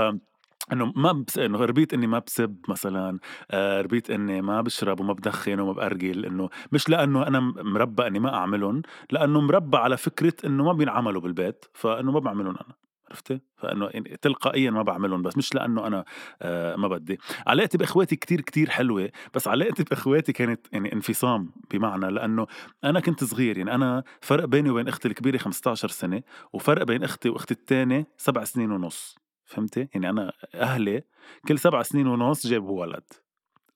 إنه 0.72 0.92
ما 0.96 1.12
بس 1.12 1.38
إنه 1.38 1.58
ربيت 1.58 1.94
إني 1.94 2.06
ما 2.06 2.18
بسب 2.18 2.56
مثلا 2.68 3.18
آه 3.50 3.80
ربيت 3.80 4.10
إني 4.10 4.42
ما 4.42 4.60
بشرب 4.60 5.00
وما 5.00 5.12
بدخن 5.12 5.60
وما 5.60 5.72
بأرجل 5.72 6.26
إنه 6.26 6.48
مش 6.72 6.88
لأنه 6.88 7.26
أنا 7.26 7.40
مربى 7.40 8.06
إني 8.06 8.18
ما 8.18 8.34
أعملهم 8.34 8.82
لأنه 9.10 9.40
مربى 9.40 9.76
على 9.76 9.96
فكرة 9.96 10.34
إنه 10.44 10.64
ما 10.64 10.72
بينعملوا 10.72 11.20
بالبيت 11.20 11.64
فإنه 11.74 12.12
ما 12.12 12.18
بعملهم 12.18 12.56
أنا 12.56 12.74
عرفتي؟ 13.10 13.40
فإنه 13.56 13.90
تلقائيا 14.22 14.70
ما 14.70 14.82
بعملهم 14.82 15.22
بس 15.22 15.36
مش 15.36 15.54
لأنه 15.54 15.86
أنا 15.86 16.04
آه 16.42 16.76
ما 16.76 16.88
بدي 16.88 17.18
علاقتي 17.46 17.78
بإخواتي 17.78 18.16
كتير 18.16 18.40
كتير 18.40 18.70
حلوة 18.70 19.10
بس 19.34 19.48
علاقتي 19.48 19.84
بإخواتي 19.84 20.32
كانت 20.32 20.66
يعني 20.72 20.92
انفصام 20.92 21.50
بمعنى 21.70 22.10
لأنه 22.10 22.46
أنا 22.84 23.00
كنت 23.00 23.24
صغير 23.24 23.58
يعني 23.58 23.74
أنا 23.74 24.02
فرق 24.20 24.44
بيني 24.44 24.70
وبين 24.70 24.88
أختي 24.88 25.08
الكبيرة 25.08 25.38
15 25.38 25.88
سنة 25.88 26.22
وفرق 26.52 26.82
بين 26.82 27.04
أختي 27.04 27.28
وأختي 27.28 27.54
الثانية 27.54 28.06
سبع 28.16 28.44
سنين 28.44 28.72
ونص 28.72 29.21
فهمتي؟ 29.52 29.88
يعني 29.94 30.10
أنا 30.10 30.32
أهلي 30.54 31.02
كل 31.48 31.58
سبع 31.58 31.82
سنين 31.82 32.06
ونص 32.06 32.46
جابوا 32.46 32.80
ولد. 32.80 33.04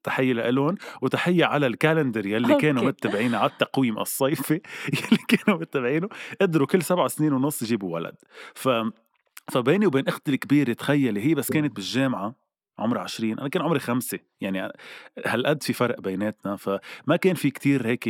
تحية 0.02 0.32
لهم 0.32 0.74
وتحية 1.02 1.44
على 1.44 1.66
ال 1.66 1.73
calendar 1.73 2.26
يلي 2.26 2.48
okay. 2.54 2.62
كانوا 2.66 2.84
متبعينه 2.84 3.38
على 3.38 3.50
التقويم 3.50 3.98
الصيفي. 3.98 4.54
يلي 4.94 5.18
كانوا 5.28 5.60
متبعينه. 5.60 6.08
قدروا 6.40 6.66
كل 6.66 6.82
سبع 6.82 7.08
سنين 7.08 7.32
ونص 7.32 7.62
يجيبوا 7.62 7.94
ولد. 7.94 8.14
ف 8.54 8.68
فبيني 9.52 9.86
وبين 9.86 10.08
أختي 10.08 10.30
الكبيرة 10.34 10.72
تخيلي 10.72 11.20
هي 11.26 11.34
بس 11.34 11.50
كانت 11.52 11.76
بالجامعة 11.76 12.34
عمرها 12.78 13.02
20 13.02 13.38
أنا 13.38 13.48
كان 13.48 13.62
عمري 13.62 13.78
خمسة. 13.78 14.18
يعني 14.40 14.72
هالقد 15.26 15.62
في 15.62 15.72
فرق 15.72 16.00
بيناتنا 16.00 16.56
فما 16.56 17.16
كان 17.20 17.34
في 17.34 17.50
كتير 17.50 17.86
هيك 17.86 18.08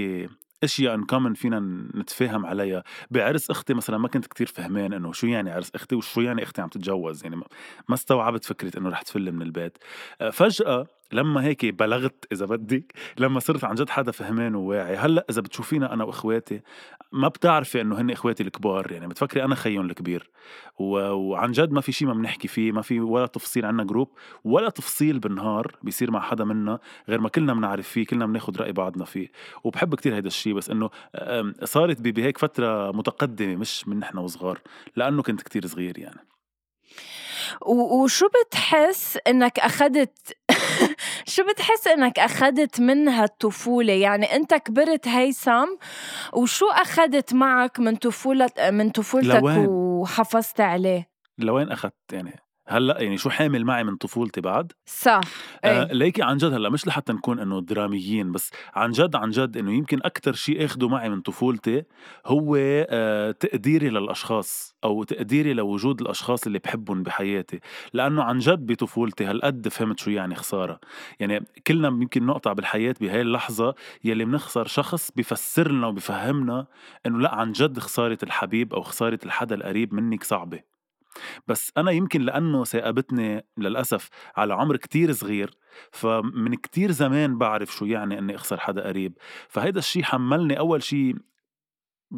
اشياء 0.64 0.94
in 0.94 1.04
common 1.04 1.34
فينا 1.34 1.60
نتفاهم 1.94 2.46
عليها 2.46 2.82
بعرس 3.10 3.50
أختي 3.50 3.74
مثلا 3.74 3.98
ما 3.98 4.08
كنت 4.08 4.26
كتير 4.26 4.46
فهمان 4.46 4.92
إنه 4.92 5.12
شو 5.12 5.26
يعني 5.26 5.50
عرس 5.50 5.70
أختي 5.74 5.94
وشو 5.94 6.20
يعني 6.20 6.42
أختي 6.42 6.62
عم 6.62 6.68
تتجوز؟ 6.68 7.22
يعني 7.24 7.36
ما 7.88 7.94
استوعبت 7.94 8.44
فكرة 8.44 8.78
إنه 8.78 8.88
رح 8.88 9.02
تفل 9.02 9.32
من 9.32 9.42
البيت. 9.42 9.78
آه، 10.20 10.30
فجأة 10.30 10.86
لما 11.12 11.44
هيك 11.44 11.66
بلغت 11.66 12.26
إذا 12.32 12.46
بدك 12.46 12.92
لما 13.18 13.40
صرت 13.40 13.64
عن 13.64 13.74
جد 13.74 13.90
حدا 13.90 14.12
فهمان 14.12 14.54
وواعي. 14.54 14.96
هلأ 14.96 15.26
إذا 15.30 15.40
بتشوفينا 15.40 15.92
أنا 15.92 16.04
وإخواتي 16.04 16.60
ما 17.12 17.28
بتعرفي 17.28 17.80
إنه 17.80 18.00
هن 18.00 18.10
إخواتي 18.10 18.42
الكبار 18.42 18.92
يعني 18.92 19.06
بتفكري 19.06 19.44
أنا 19.44 19.54
خيهم 19.54 19.86
الكبير. 19.86 20.30
و... 20.78 20.98
وعن 21.10 21.52
جد 21.52 21.72
ما 21.72 21.80
في 21.80 21.92
شيء 21.92 22.08
ما 22.08 22.14
بنحكي 22.14 22.48
فيه 22.48 22.72
ما 22.72 22.82
في 22.82 23.00
ولا 23.00 23.26
تفصيل 23.26 23.64
عنا 23.64 23.84
جروب 23.84 24.08
ولا 24.44 24.70
تفصيل 24.70 25.18
بالنهار 25.18 25.76
بيصير 25.82 26.10
مع 26.10 26.20
حدا 26.20 26.44
منا 26.44 26.78
غير 27.08 27.20
ما 27.20 27.28
كلنا 27.28 27.54
بنعرف 27.54 27.88
فيه 27.88 28.06
كلنا 28.06 28.26
بناخد 28.26 28.56
رأي 28.58 28.72
بعضنا 28.72 29.04
فيه. 29.04 29.30
وبحب 29.64 29.94
كتير 29.94 30.14
هيدا 30.14 30.26
الشيء 30.26 30.54
بس 30.54 30.70
إنه 30.70 30.90
صارت 31.64 32.00
بهيك 32.00 32.38
فترة 32.38 32.92
متقدمة 32.92 33.56
مش 33.56 33.88
من 33.88 33.98
نحن 33.98 34.18
وصغار 34.18 34.60
لأنه 34.96 35.22
كنت 35.22 35.42
كتير 35.42 35.66
صغير 35.66 35.98
يعني. 35.98 36.35
وشو 37.66 38.28
بتحس 38.28 39.18
إنك 39.26 39.58
اخذت 39.58 40.36
شو 41.26 41.42
بتحس 41.44 41.86
إنك 41.86 42.18
اخذت 42.18 42.80
منها 42.90 43.24
الطفولة؟ 43.24 43.92
يعني 43.92 44.36
أنت 44.36 44.54
كبرت 44.54 45.08
هيثم 45.08 45.68
وشو 46.32 46.66
اخذت 46.66 47.34
معك 47.34 47.80
من 47.80 47.96
طفوله 47.96 48.50
من 48.70 48.90
طفولتك 48.90 49.42
وحافظت 49.68 50.60
عليه؟ 50.60 51.08
لوين 51.38 51.68
اخذت 51.72 52.12
يعني؟ 52.12 52.45
هلأ 52.68 53.00
يعني 53.00 53.18
شو 53.18 53.30
حامل 53.30 53.64
معي 53.64 53.84
من 53.84 53.96
طفولتي 53.96 54.40
بعد؟ 54.40 54.72
صح 54.86 55.20
آه 55.64 55.92
ليكي 55.92 56.22
عن 56.22 56.36
جد 56.36 56.52
هلأ 56.52 56.68
مش 56.68 56.86
لحتى 56.86 57.12
نكون 57.12 57.38
إنه 57.38 57.60
دراميين 57.60 58.32
بس 58.32 58.50
عن 58.74 58.90
جد 58.90 59.16
عن 59.16 59.30
جد 59.30 59.56
إنه 59.56 59.72
يمكن 59.72 59.98
أكثر 60.04 60.32
شيء 60.32 60.64
أخده 60.64 60.88
معي 60.88 61.08
من 61.08 61.20
طفولتي 61.20 61.82
هو 62.26 62.56
آه 62.58 63.30
تقديري 63.30 63.90
للأشخاص 63.90 64.76
أو 64.84 65.02
تقديري 65.04 65.52
لوجود 65.54 66.00
الأشخاص 66.00 66.46
اللي 66.46 66.58
بحبهم 66.58 67.02
بحياتي 67.02 67.60
لأنه 67.92 68.22
عن 68.22 68.38
جد 68.38 68.66
بطفولتي 68.66 69.24
هالقد 69.24 69.68
فهمت 69.68 69.98
شو 69.98 70.10
يعني 70.10 70.34
خسارة. 70.34 70.80
يعني 71.20 71.44
كلنا 71.66 71.88
يمكن 71.88 72.26
نقطع 72.26 72.52
بالحياة 72.52 72.94
بهاي 73.00 73.20
اللحظة 73.20 73.74
يلي 74.04 74.24
بنخسر 74.24 74.66
شخص 74.66 75.10
بفسر 75.16 75.72
لنا 75.72 75.86
وبفهمنا 75.86 76.66
إنه 77.06 77.18
لأ 77.18 77.34
عن 77.34 77.52
جد 77.52 77.78
خسارة 77.78 78.18
الحبيب 78.22 78.74
أو 78.74 78.82
خسارة 78.82 79.18
الحدا 79.24 79.54
القريب 79.54 79.94
منك 79.94 80.24
صعبة. 80.24 80.75
بس 81.48 81.72
أنا 81.76 81.90
يمكن 81.90 82.20
لأنه 82.20 82.64
ثاقبتني 82.64 83.44
للأسف 83.58 84.08
على 84.36 84.54
عمر 84.54 84.76
كتير 84.76 85.12
صغير 85.12 85.50
فمن 85.92 86.54
كتير 86.54 86.90
زمان 86.90 87.38
بعرف 87.38 87.74
شو 87.74 87.84
يعني 87.84 88.18
إني 88.18 88.34
أخسر 88.34 88.60
حدا 88.60 88.86
قريب. 88.86 89.18
فهيدا 89.48 89.78
الشي 89.78 90.04
حملني 90.04 90.58
أول 90.58 90.82
شي 90.82 91.14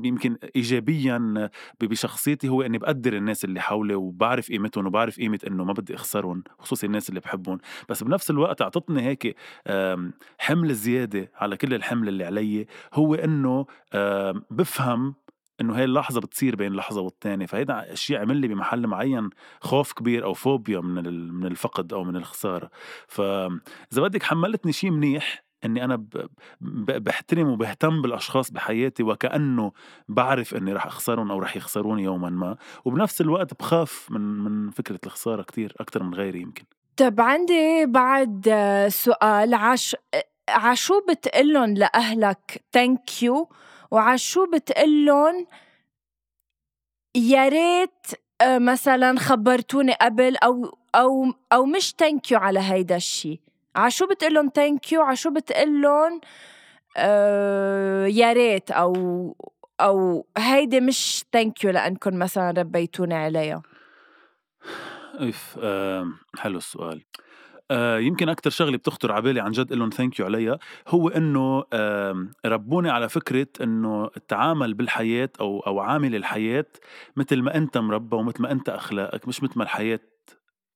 يمكن 0.04 0.36
ايجابيا 0.56 1.50
بشخصيتي 1.80 2.48
هو 2.48 2.62
إني 2.62 2.78
بقدر 2.78 3.16
الناس 3.16 3.44
اللي 3.44 3.60
حولي 3.60 3.94
وبعرف 3.94 4.48
قيمتهم 4.48 4.86
وبعرف 4.86 5.16
قيمة 5.16 5.38
إنه 5.46 5.64
ما 5.64 5.72
بدي 5.72 5.94
أخسرهم 5.94 6.44
خصوصي 6.58 6.86
الناس 6.86 7.08
اللي 7.08 7.20
بحبهم. 7.20 7.58
بس 7.88 8.02
بنفس 8.02 8.30
الوقت 8.30 8.62
أعطتني 8.62 9.02
هيك 9.02 9.36
حمل 10.38 10.74
زيادة 10.74 11.32
على 11.34 11.56
كل 11.56 11.74
الحمل 11.74 12.08
اللي 12.08 12.24
علي 12.24 12.66
هو 12.94 13.14
إنه 13.14 13.66
بفهم 14.50 15.14
إنه 15.60 15.76
هاي 15.76 15.84
اللحظة 15.84 16.20
بتصير 16.20 16.56
بين 16.56 16.72
لحظه 16.72 17.00
والتانية 17.00 17.46
فهيدا 17.46 17.92
الشيء 17.92 18.18
عمل 18.18 18.36
لي 18.36 18.48
بمحل 18.48 18.86
معين 18.86 19.30
خوف 19.60 19.92
كبير 19.92 20.24
أو 20.24 20.34
فوبيا 20.34 20.80
من 20.80 21.32
من 21.32 21.46
الفقد 21.46 21.92
أو 21.92 22.04
من 22.04 22.16
الخسارة. 22.16 22.70
فاذا 23.08 23.58
بدك 24.02 24.22
حملتني 24.22 24.72
شيء 24.72 24.90
منيح 24.90 25.44
إني 25.64 25.84
أنا 25.84 26.04
بحترم 26.60 27.48
وبهتم 27.48 28.02
بالأشخاص 28.02 28.50
بحياتي 28.50 29.02
وكأنه 29.02 29.72
بعرف 30.08 30.54
إني 30.54 30.72
رح 30.72 30.86
أخسرهم 30.86 31.30
أو 31.30 31.38
رح 31.38 31.56
يخسروني 31.56 32.02
يوما 32.02 32.30
ما 32.30 32.56
وبنفس 32.84 33.20
الوقت 33.20 33.60
بخاف 33.60 34.10
من 34.10 34.20
من 34.20 34.70
فكرة 34.70 35.00
الخسارة 35.06 35.42
كتير 35.42 35.74
أكثر 35.80 36.02
من 36.02 36.14
غيري 36.14 36.40
يمكن. 36.40 36.64
طب 36.96 37.20
عندي 37.20 37.86
بعد 37.86 38.48
سؤال 38.88 39.54
عش 39.54 39.96
عشو 40.48 41.00
بتقلن 41.10 41.74
لأهلك؟ 41.74 42.64
thank 42.72 43.22
you 43.22 43.48
وعشو 43.90 44.46
بتقلن 44.46 45.46
يا 47.14 47.48
ريت 47.48 48.06
آه، 48.40 48.58
مثلا 48.58 49.18
خبرتوني 49.18 49.92
قبل 49.92 50.36
أو 50.36 50.78
أو 50.94 51.32
أو 51.52 51.66
مش 51.66 51.94
thank 51.98 52.30
you 52.30 52.38
على 52.38 52.60
هيدا 52.60 52.96
الشيء 52.96 53.40
عشو 53.76 54.06
بتقلن 54.06 54.50
thank 54.50 54.92
you 54.92 55.02
عشو 55.02 55.30
بتقلن 55.30 56.20
آه 56.96 58.06
يا 58.06 58.32
ريت 58.32 58.70
أو 58.70 58.92
أو 59.80 60.26
هيدي 60.38 60.80
مش 60.80 61.24
thank 61.32 61.64
you 61.64 61.70
لانكم 61.70 62.18
مثلا 62.18 62.50
ربيتوني 62.50 63.14
عليها. 63.14 63.62
إف 65.14 65.58
حلو 66.38 66.58
السؤال. 66.58 67.04
آه 67.70 67.98
يمكن 67.98 68.28
أكتر 68.28 68.50
شغلة 68.50 68.76
بتخطر 68.76 69.12
على 69.12 69.22
بالي 69.22 69.40
عن 69.40 69.50
جد 69.50 69.72
لهم 69.72 69.90
thank 69.90 70.18
you 70.20 70.26
عليها 70.26 70.58
هو 70.88 71.08
إنه 71.08 71.64
آه 71.72 72.28
ربوني 72.46 72.90
على 72.90 73.08
فكرة 73.08 73.46
إنه 73.62 74.10
التعامل 74.16 74.74
بالحياة 74.74 75.30
أو 75.40 75.60
أو 75.60 75.80
عامل 75.80 76.14
الحياة 76.16 76.66
مثل 77.16 77.42
ما 77.42 77.56
أنت 77.56 77.78
مربى 77.78 78.16
ومثل 78.16 78.42
ما 78.42 78.52
أنت 78.52 78.68
أخلاقك 78.68 79.28
مش 79.28 79.42
مثل 79.42 79.52
ما 79.58 79.64
الحياة 79.64 80.00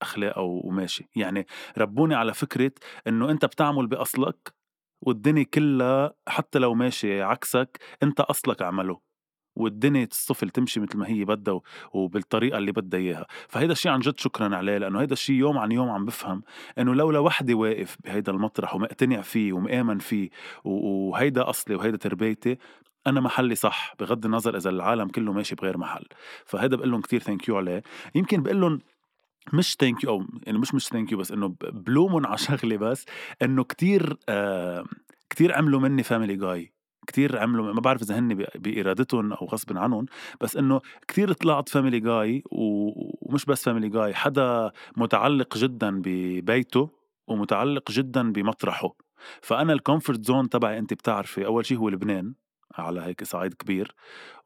أخلاق 0.02 0.38
أو 0.38 0.60
وماشي. 0.64 1.08
يعني 1.16 1.46
ربوني 1.78 2.14
على 2.14 2.34
فكرة 2.34 2.72
إنه 3.08 3.30
أنت 3.30 3.44
بتعمل 3.44 3.86
بأصلك 3.86 4.54
والدنيا 5.02 5.44
كلها 5.54 6.14
حتى 6.28 6.58
لو 6.58 6.74
ماشي 6.74 7.22
عكسك 7.22 7.78
أنت 8.02 8.20
أصلك 8.20 8.62
عمله. 8.62 9.11
والدنيا 9.56 10.04
اصطفل 10.04 10.50
تمشي 10.50 10.80
مثل 10.80 10.98
ما 10.98 11.08
هي 11.08 11.24
بدها 11.24 11.60
وبالطريقة 11.92 12.58
اللي 12.58 12.72
بدها 12.72 13.00
إياها. 13.00 13.26
فهيدا 13.48 13.72
الشيء 13.72 13.92
عن 13.92 14.00
جد 14.00 14.20
شكرا 14.20 14.56
عليه 14.56 14.78
لأنه 14.78 15.00
هيدا 15.00 15.12
الشيء 15.12 15.36
يوم 15.36 15.58
عن 15.58 15.72
يوم 15.72 15.90
عم 15.90 16.04
بفهم 16.04 16.42
إنه 16.78 16.94
لولا 16.94 17.18
وحدي 17.18 17.54
واقف 17.54 17.96
بهيدا 18.04 18.32
المطرح 18.32 18.74
ومقتنع 18.74 19.20
فيه 19.20 19.52
ومآمن 19.52 19.98
فيه 19.98 20.30
وهيدا 20.64 21.50
أصلي 21.50 21.76
وهيدا 21.76 21.96
تربيتي 21.96 22.58
أنا 23.06 23.20
محلي 23.20 23.54
صح 23.54 23.94
بغض 24.00 24.24
النظر 24.24 24.56
إذا 24.56 24.70
العالم 24.70 25.08
كله 25.08 25.32
ماشي 25.32 25.54
بغير 25.54 25.78
محل. 25.78 26.04
فهيدا 26.44 26.76
بقول 26.76 26.90
لهم 26.90 27.00
كثير 27.00 27.20
thank 27.20 27.48
you 27.48 27.56
عليه. 27.56 27.82
يمكن 28.14 28.42
بقول 28.42 28.60
لهم 28.60 28.80
مش 29.52 29.76
thank 29.80 30.04
you 30.04 30.10
أو 30.10 30.26
يعني 30.46 30.58
مش 30.58 30.74
مش 30.74 30.88
thank 30.88 31.12
you 31.12 31.18
بس 31.18 31.32
إنه 31.32 31.54
بلومهم 31.62 32.26
على 32.26 32.38
شغله 32.48 32.76
بس 32.76 33.04
إنه 33.42 33.64
كثير 33.64 34.16
آه 34.28 34.84
كثير 35.30 35.54
عملوا 35.54 35.80
مني 35.80 36.02
family 36.02 36.36
guy 36.36 36.71
كتير 37.06 37.38
عملوا 37.38 37.72
ما 37.72 37.80
بعرف 37.80 38.02
إذا 38.02 38.18
هن 38.18 38.44
بارادتهم 38.54 39.32
أو 39.32 39.46
غصب 39.46 39.78
عنهم 39.78 40.06
بس 40.40 40.56
إنه 40.56 40.80
كتير 41.08 41.32
طلعت 41.32 41.68
family 41.68 42.00
guy 42.00 42.42
ومش 42.50 43.44
بس 43.44 43.64
family 43.64 43.88
guy 43.88 44.14
حدا 44.14 44.72
متعلق 44.96 45.56
جدا 45.58 46.02
ببيته 46.04 46.90
ومتعلق 47.26 47.90
جدا 47.90 48.32
بمطرحه. 48.32 48.96
فأنا 49.42 49.72
ال 49.72 49.79
comfort 49.79 50.24
zone 50.24 50.48
تبعي 50.48 50.78
انت 50.78 50.94
بتعرفي 50.94 51.46
أول 51.46 51.66
شيء 51.66 51.78
هو 51.78 51.88
لبنان 51.88 52.34
على 52.74 53.00
هيك 53.00 53.24
صعيد 53.24 53.54
كبير. 53.54 53.94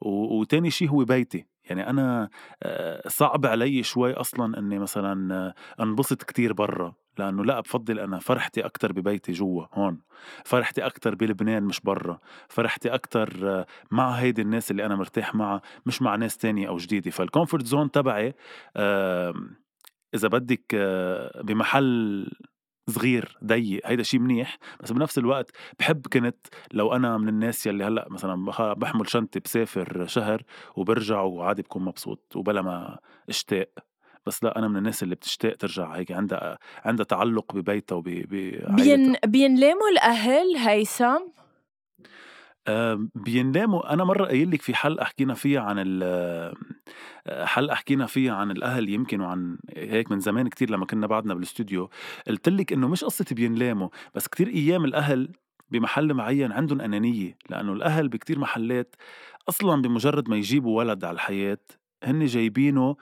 وتاني 0.01 0.71
شيء 0.71 0.89
هو 0.89 1.05
بيتي. 1.05 1.47
يعني 1.65 2.29
آه، 2.63 3.09
صعب 3.09 3.47
علي 3.47 3.83
شوي 3.83 4.13
أصلا 4.13 4.59
إني 4.59 4.79
مثلا 4.79 5.55
أنبسط 5.81 6.23
كتير 6.23 6.53
برا. 6.53 6.95
لأنه 7.19 7.45
لا 7.45 7.61
بفضل 7.61 7.99
أنا 7.99 8.19
فرحتي 8.19 8.61
أكتر 8.61 8.93
ببيتي 8.93 9.33
جوا 9.33 9.67
هون. 9.73 10.01
فرحتي 10.45 10.87
أكتر 10.87 11.15
بلبنان 11.15 11.63
مش 11.63 11.81
برا. 11.81 12.19
فرحتي 12.49 12.95
آه، 13.45 13.67
مع 13.91 14.11
هيدي 14.11 14.43
الناس 14.43 14.71
اللي 14.71 14.87
أنا 14.87 14.97
مرتاح 14.97 15.35
معها 15.35 15.61
مش 15.87 16.03
مع 16.03 16.17
ناس 16.17 16.37
تانية 16.37 16.69
أو 16.69 16.77
جديدة. 16.77 17.11
فال 17.11 17.23
comfort 17.23 17.67
zone 17.67 17.91
تبعي 17.91 18.35
إذا 20.15 20.29
بدك 20.29 20.75
بمحل 21.45 22.29
صغير 22.91 23.39
ضيق 23.45 23.87
هيدا 23.87 24.03
شيء 24.03 24.21
منيح. 24.21 24.59
بس 24.81 24.93
بنفس 24.93 25.19
الوقت 25.19 25.51
بحب 25.79 26.07
كنت 26.07 26.47
لو 26.73 26.93
أنا 26.93 27.19
من 27.19 27.29
الناس 27.29 27.67
يلي 27.67 27.85
هلأ 27.85 28.07
مثلا 28.11 28.45
بحمل 28.75 29.11
شنطة 29.11 29.41
بسافر 29.45 30.07
شهر 30.07 30.43
وبرجع 30.77 31.21
وعادي 31.21 31.63
بكون 31.63 31.85
مبسوط 31.85 32.37
وبلا 32.37 32.63
ما 32.63 32.99
أشتاق. 33.29 33.69
بس 34.27 34.45
لا 34.45 34.59
أنا 34.59 34.69
من 34.69 34.77
الناس 34.77 35.03
اللي 35.03 35.15
بتشتاق 35.15 35.57
ترجع 35.57 35.93
هيك 35.97 36.13
عندها 36.13 36.59
عندها 36.85 37.05
تعلق 37.05 37.55
ببيتها 37.55 37.97
وب 37.97 38.05
بين 38.05 39.17
بينلاموا 39.27 39.89
الأهل 39.93 40.57
هيثم؟ 40.57 41.21
بينلاموا 43.15 43.93
أنا 43.93 44.05
مرة 44.05 44.27
قايل 44.27 44.51
لك 44.51 44.63
في 44.63 44.75
حلقه 44.75 45.05
حكينا 45.05 45.35
فيها 45.35 45.61
عن 45.61 45.77
ال 45.79 46.55
حلقه 47.29 47.75
حكينا 47.75 48.07
فيها 48.07 48.35
عن 48.35 48.51
الأهل 48.51 48.89
يمكن 48.89 49.21
وعن 49.21 49.59
هيك 49.77 50.11
من 50.11 50.21
زمان 50.21 50.49
كتير 50.49 50.71
لما 50.71 50.87
كنا 50.87 51.07
بعدنا 51.07 51.35
بالاستوديو. 51.35 51.91
قلت 52.27 52.49
لك 52.49 52.73
إنه 52.73 52.89
مش 52.89 53.05
قصة 53.05 53.25
بينلاموا 53.31 53.89
بس 54.15 54.29
كتير 54.29 54.49
أيام 54.49 54.85
الأهل 54.85 55.29
بمحل 55.71 56.15
معين 56.15 56.53
عندهم 56.53 56.81
أنانية 56.81 57.39
لأنه 57.51 57.73
الأهل 57.73 58.09
بكتير 58.09 58.39
محلات 58.39 58.97
أصلا 59.49 59.83
بمجرد 59.83 60.29
ما 60.29 60.37
يجيبوا 60.37 60.79
ولد 60.79 61.05
على 61.05 61.15
الحياة 61.15 61.59
هن 62.05 62.27
جايبينه 62.27 62.97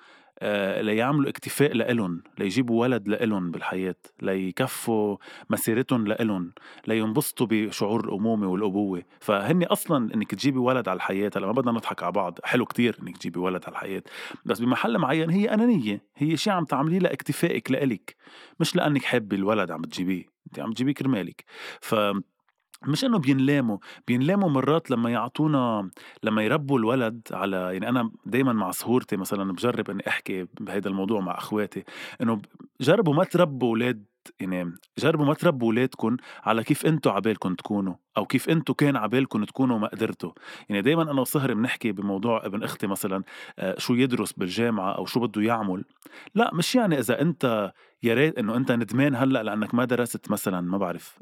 ليعملوا 0.81 1.31
اكتفاء 1.31 1.73
لإلن 1.75 2.21
ليجيبوا 2.39 2.81
ولد 2.81 3.09
لإلن 3.09 3.51
بالحياة 3.51 3.95
ليكفوا 4.23 5.17
مسيرتهم 5.51 6.07
لإلن 6.07 6.51
لينبسطوا 6.87 7.47
بشعور 7.51 8.05
الأمومة 8.05 8.47
والأبوة. 8.47 9.03
فهن 9.21 9.63
أصلا 9.63 10.15
إنك 10.15 10.35
تجيبي 10.35 10.59
ولد 10.59 10.89
على 10.89 10.97
الحياة 10.97 11.31
هلا 11.37 11.47
ما 11.47 11.53
بدنا 11.53 11.73
نضحك 11.73 12.03
على 12.03 12.13
بعض. 12.13 12.39
حلو 12.45 12.65
كتير 12.67 12.97
إنك 13.03 13.17
تجيبي 13.17 13.39
ولد 13.39 13.63
على 13.67 13.73
الحياة. 13.73 14.03
بس 14.45 14.61
بمحل 14.61 14.99
معين 14.99 15.31
هي 15.31 15.55
أنانية 15.55 16.05
هي 16.17 16.37
شيء 16.37 16.53
عم 16.53 16.65
تعمليه 16.65 16.99
لإكتفائك 16.99 17.71
لإلك 17.71 18.17
مش 18.61 18.77
لأنك 18.77 19.03
حابة 19.03 19.37
الولد 19.37 19.71
عم 19.71 19.83
تجيبيه 19.83 20.25
انت 20.47 20.59
عم 20.61 20.73
تجيبيه 20.73 20.95
كرمالك. 20.95 21.45
ف 21.81 21.95
مش 22.87 23.05
إنه 23.05 23.19
بينلاموا 23.19 23.79
بينلاموا 24.07 24.49
مرات 24.51 24.91
لما 24.91 25.11
يعطونا 25.11 25.91
لما 26.23 26.43
يربوا 26.45 26.79
الولد 26.79 27.21
على 27.33 27.57
يعني 27.57 27.89
أنا 27.89 28.11
دائما 28.27 28.53
مع 28.53 28.71
سهورتي 28.71 29.17
مثلا 29.17 29.53
بجرب 29.53 29.91
إني 29.91 30.09
أحكي 30.09 30.47
بهذا 30.61 30.89
الموضوع 30.89 31.21
مع 31.21 31.39
أخواتي 31.39 31.85
إنه 32.23 32.43
جربوا 32.81 33.15
ما 33.15 33.25
تربوا 33.25 33.69
أولاد 33.69 34.05
يعني 34.41 34.75
جربوا 34.99 35.27
ما 35.27 35.35
تربوا 35.35 35.67
اولادكم 35.69 36.17
على 36.45 36.65
كيف 36.65 36.87
أنتم 36.87 37.11
عبالكم 37.11 37.55
تكونوا. 37.55 37.95
أو 38.17 38.27
كيف 38.27 38.49
أنتم 38.49 38.75
كان 38.75 38.97
عبالكم 38.97 39.45
تكونوا 39.45 39.79
ما 39.79 39.89
قدرتوا. 39.89 40.33
يعني 40.69 40.83
دائما 40.83 41.03
أنا 41.03 41.21
وصهر 41.21 41.55
بنحكي 41.55 41.93
بموضوع 41.93 42.47
ابن 42.47 42.63
أختي 42.63 42.87
مثلا 42.87 43.23
آه، 43.59 43.79
شو 43.79 43.95
يدرس 43.95 44.33
بالجامعة 44.33 44.93
أو 44.93 45.07
شو 45.07 45.21
بده 45.21 45.43
يعمل. 45.43 45.85
لا 46.35 46.51
مش 46.55 46.75
يعني 46.75 46.99
إذا 46.99 47.21
أنت 47.21 47.73
يا 48.03 48.15
ريت 48.15 48.39
إنه 48.39 48.57
أنت 48.57 48.73
ندمان 48.73 49.15
هلأ 49.15 49.43
لأنك 49.43 49.75
ما 49.75 49.85
درست 49.85 50.31
مثلا 50.31 50.61
ما 50.61 50.79
بعرف 50.79 51.19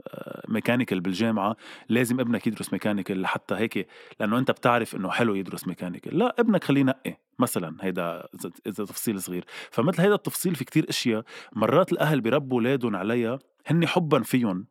mechanical 0.48 0.98
آه، 0.98 1.02
بالجامعة 1.02 1.56
لازم 1.88 2.20
ابنك 2.20 2.46
يدرس 2.46 2.72
mechanical 2.72 3.22
لحتى 3.22 3.54
هيك 3.54 3.88
لأنه 4.20 4.38
أنت 4.38 4.50
بتعرف 4.50 4.96
إنه 4.96 5.10
حلو 5.10 5.34
يدرس 5.34 5.66
mechanical. 5.68 6.18
لا 6.18 6.34
ابنك 6.38 6.64
خليه 6.64 6.80
ينقي 6.80 7.16
مثلا 7.38 7.76
هيدا 7.80 8.26
إذا 8.66 8.84
تفصيل 8.84 9.22
صغير. 9.22 9.44
فمثل 9.70 10.02
هيدا 10.02 10.14
التفصيل 10.14 10.54
في 10.54 10.64
كتير 10.64 10.88
أشياء 10.88 11.24
مرات 11.52 11.92
الأهل 11.92 12.20
بيربوا 12.20 12.58
أولادهم 12.58 12.96
عليها 12.96 13.38
هن 13.66 13.86
حبا 13.86 14.22
فيهم. 14.22 14.66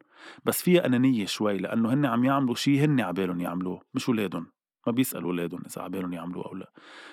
بس 0.46 0.62
فيها 0.62 0.86
أنانية 0.86 1.26
شوي 1.26 1.58
لأنه 1.58 1.94
هن 1.94 2.06
عم 2.06 2.26
يعملوا 2.26 2.56
شيء 2.56 2.86
هن 2.86 3.02
عبالهم 3.02 3.42
يعملوه 3.42 3.82
مش 3.94 4.08
اولادهم 4.10 4.52
ما 4.88 4.92
بيسألوا 4.94 5.32
اولادهم 5.32 5.62
اذا 5.66 5.82
عبالهم 5.82 6.14
يعملوه 6.14 6.46
أو 6.46 6.56
لأ 6.56 6.72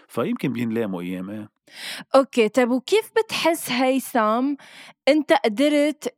فيمكن 0.09 0.53
بينلاموا 0.53 1.03
أيام 1.03 1.31
إيه 1.31 1.49
أوكي 2.15 2.49
طيب 2.49 2.71
وكيف 2.71 3.11
بتحس 3.19 3.71
هيثم 3.71 4.55
أنت 5.09 5.33
قدرت 5.33 6.15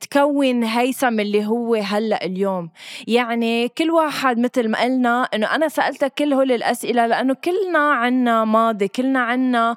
تكون 0.00 0.64
هيثم 0.64 1.20
اللي 1.20 1.46
هو 1.46 1.74
هلأ 1.74 2.24
اليوم؟ 2.24 2.70
يعني 3.06 3.68
كل 3.68 3.90
واحد 3.90 4.38
مثل 4.38 4.68
ما 4.68 4.82
قلنا 4.82 5.28
إنه 5.34 5.54
أنا 5.54 5.68
سألتك 5.68 6.14
كل 6.18 6.32
هول 6.32 6.52
الأسئلة 6.52 7.06
لأنه 7.06 7.34
كلنا 7.34 7.92
عنا 7.92 8.44
ماضي 8.44 8.88
كلنا 8.88 9.20
عنا 9.20 9.76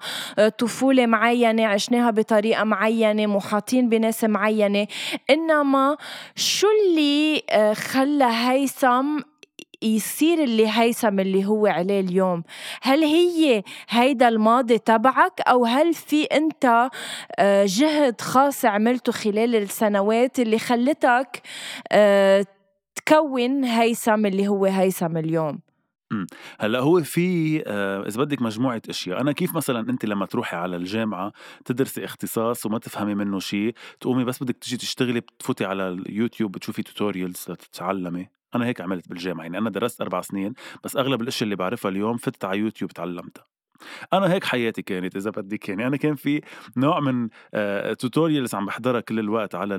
طفولة 0.57 1.05
معينة 1.05 1.67
عشناها 1.67 2.11
بطريقة 2.11 2.63
معينة 2.63 3.25
محاطين 3.25 3.89
بناس 3.89 4.23
معينة. 4.23 4.87
إنما 5.29 5.97
شو 6.35 6.67
اللي 6.81 7.41
خلى 7.73 8.25
هيثم 8.25 9.19
يصير 9.85 10.43
اللي 10.43 10.67
هيثم 10.71 11.19
اللي 11.19 11.45
هو 11.45 11.67
عليه 11.67 11.99
اليوم. 11.99 12.43
هل 12.81 13.03
هي 13.03 13.63
هيدا 13.89 14.27
الماضي 14.27 14.77
تبعك؟ 14.77 15.41
أو 15.41 15.65
هل 15.65 15.93
في 15.93 16.23
أنت 16.23 16.89
آه، 17.39 17.65
جهد 17.67 18.21
خاص 18.21 18.65
عملته 18.65 19.11
خلال 19.11 19.55
السنوات 19.55 20.39
اللي 20.39 20.59
خلتك 20.59 21.41
آه، 21.91 22.45
تكون 22.95 23.63
هيثم 23.63 24.25
اللي 24.25 24.47
هو 24.47 24.65
هيثم 24.65 25.17
اليوم؟ 25.17 25.59
هلأ 26.59 26.79
هو 26.79 27.03
في 27.03 27.63
آه، 27.67 28.07
إذا 28.07 28.23
بدك 28.23 28.41
مجموعة 28.41 28.81
أشياء. 28.89 29.21
أنا 29.21 29.31
كيف 29.31 29.55
مثلا 29.55 29.89
أنت 29.89 30.05
لما 30.05 30.25
تروحي 30.25 30.57
على 30.57 30.75
الجامعة 30.75 31.31
تدرسي 31.65 32.05
اختصاص 32.05 32.65
وما 32.65 32.79
تفهمي 32.79 33.15
منه 33.15 33.39
شيء 33.39 33.73
تقومي 33.99 34.23
بس 34.23 34.43
بدك 34.43 34.57
تجي 34.57 34.77
تشتغلي 34.77 35.19
بتفوتي 35.19 35.65
على 35.65 35.89
اليوتيوب 35.89 36.51
بتشوفي 36.51 36.83
tutorials 36.83 37.45
لتتعلمي؟ 37.49 38.27
أنا 38.55 38.65
هيك 38.65 38.81
عملت 38.81 39.09
بالجامعة 39.09 39.43
يعني 39.43 39.57
أنا 39.57 39.69
درست 39.69 40.01
أربع 40.01 40.21
سنين 40.21 40.53
بس 40.83 40.97
أغلب 40.97 41.21
الاشياء 41.21 41.43
اللي 41.43 41.55
بعرفها 41.55 41.91
اليوم 41.91 42.17
فتت 42.17 42.45
على 42.45 42.59
يوتيوب 42.59 42.91
تعلمتها. 42.91 43.45
أنا 44.13 44.33
هيك 44.33 44.43
حياتي 44.43 44.81
كانت 44.81 45.15
إذا 45.15 45.29
بدك 45.29 45.69
يعني 45.69 45.87
أنا 45.87 45.97
كان 45.97 46.15
في 46.15 46.41
نوع 46.77 46.99
من 46.99 47.29
tutorials 47.97 48.55
عم 48.55 48.65
بحضرها 48.65 48.99
كل 48.99 49.19
الوقت 49.19 49.55
على 49.55 49.75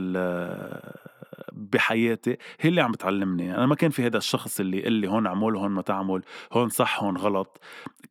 بحياتي 1.53 2.37
هي 2.61 2.71
اللي 2.71 2.81
عم 2.81 2.93
بتعلمني. 2.93 3.55
أنا 3.57 3.67
ما 3.67 3.75
كان 3.75 3.91
في 3.91 4.07
هذا 4.07 4.19
الشخص 4.19 4.61
اللي 4.61 4.79
يقول 4.79 4.93
لي 4.93 5.09
هون 5.09 5.27
اعمل 5.27 5.57
هون 5.57 5.71
ما 5.71 5.83
تعمل 5.83 6.23
هون 6.53 6.69
صح 6.69 7.03
هون 7.03 7.17
غلط. 7.17 7.61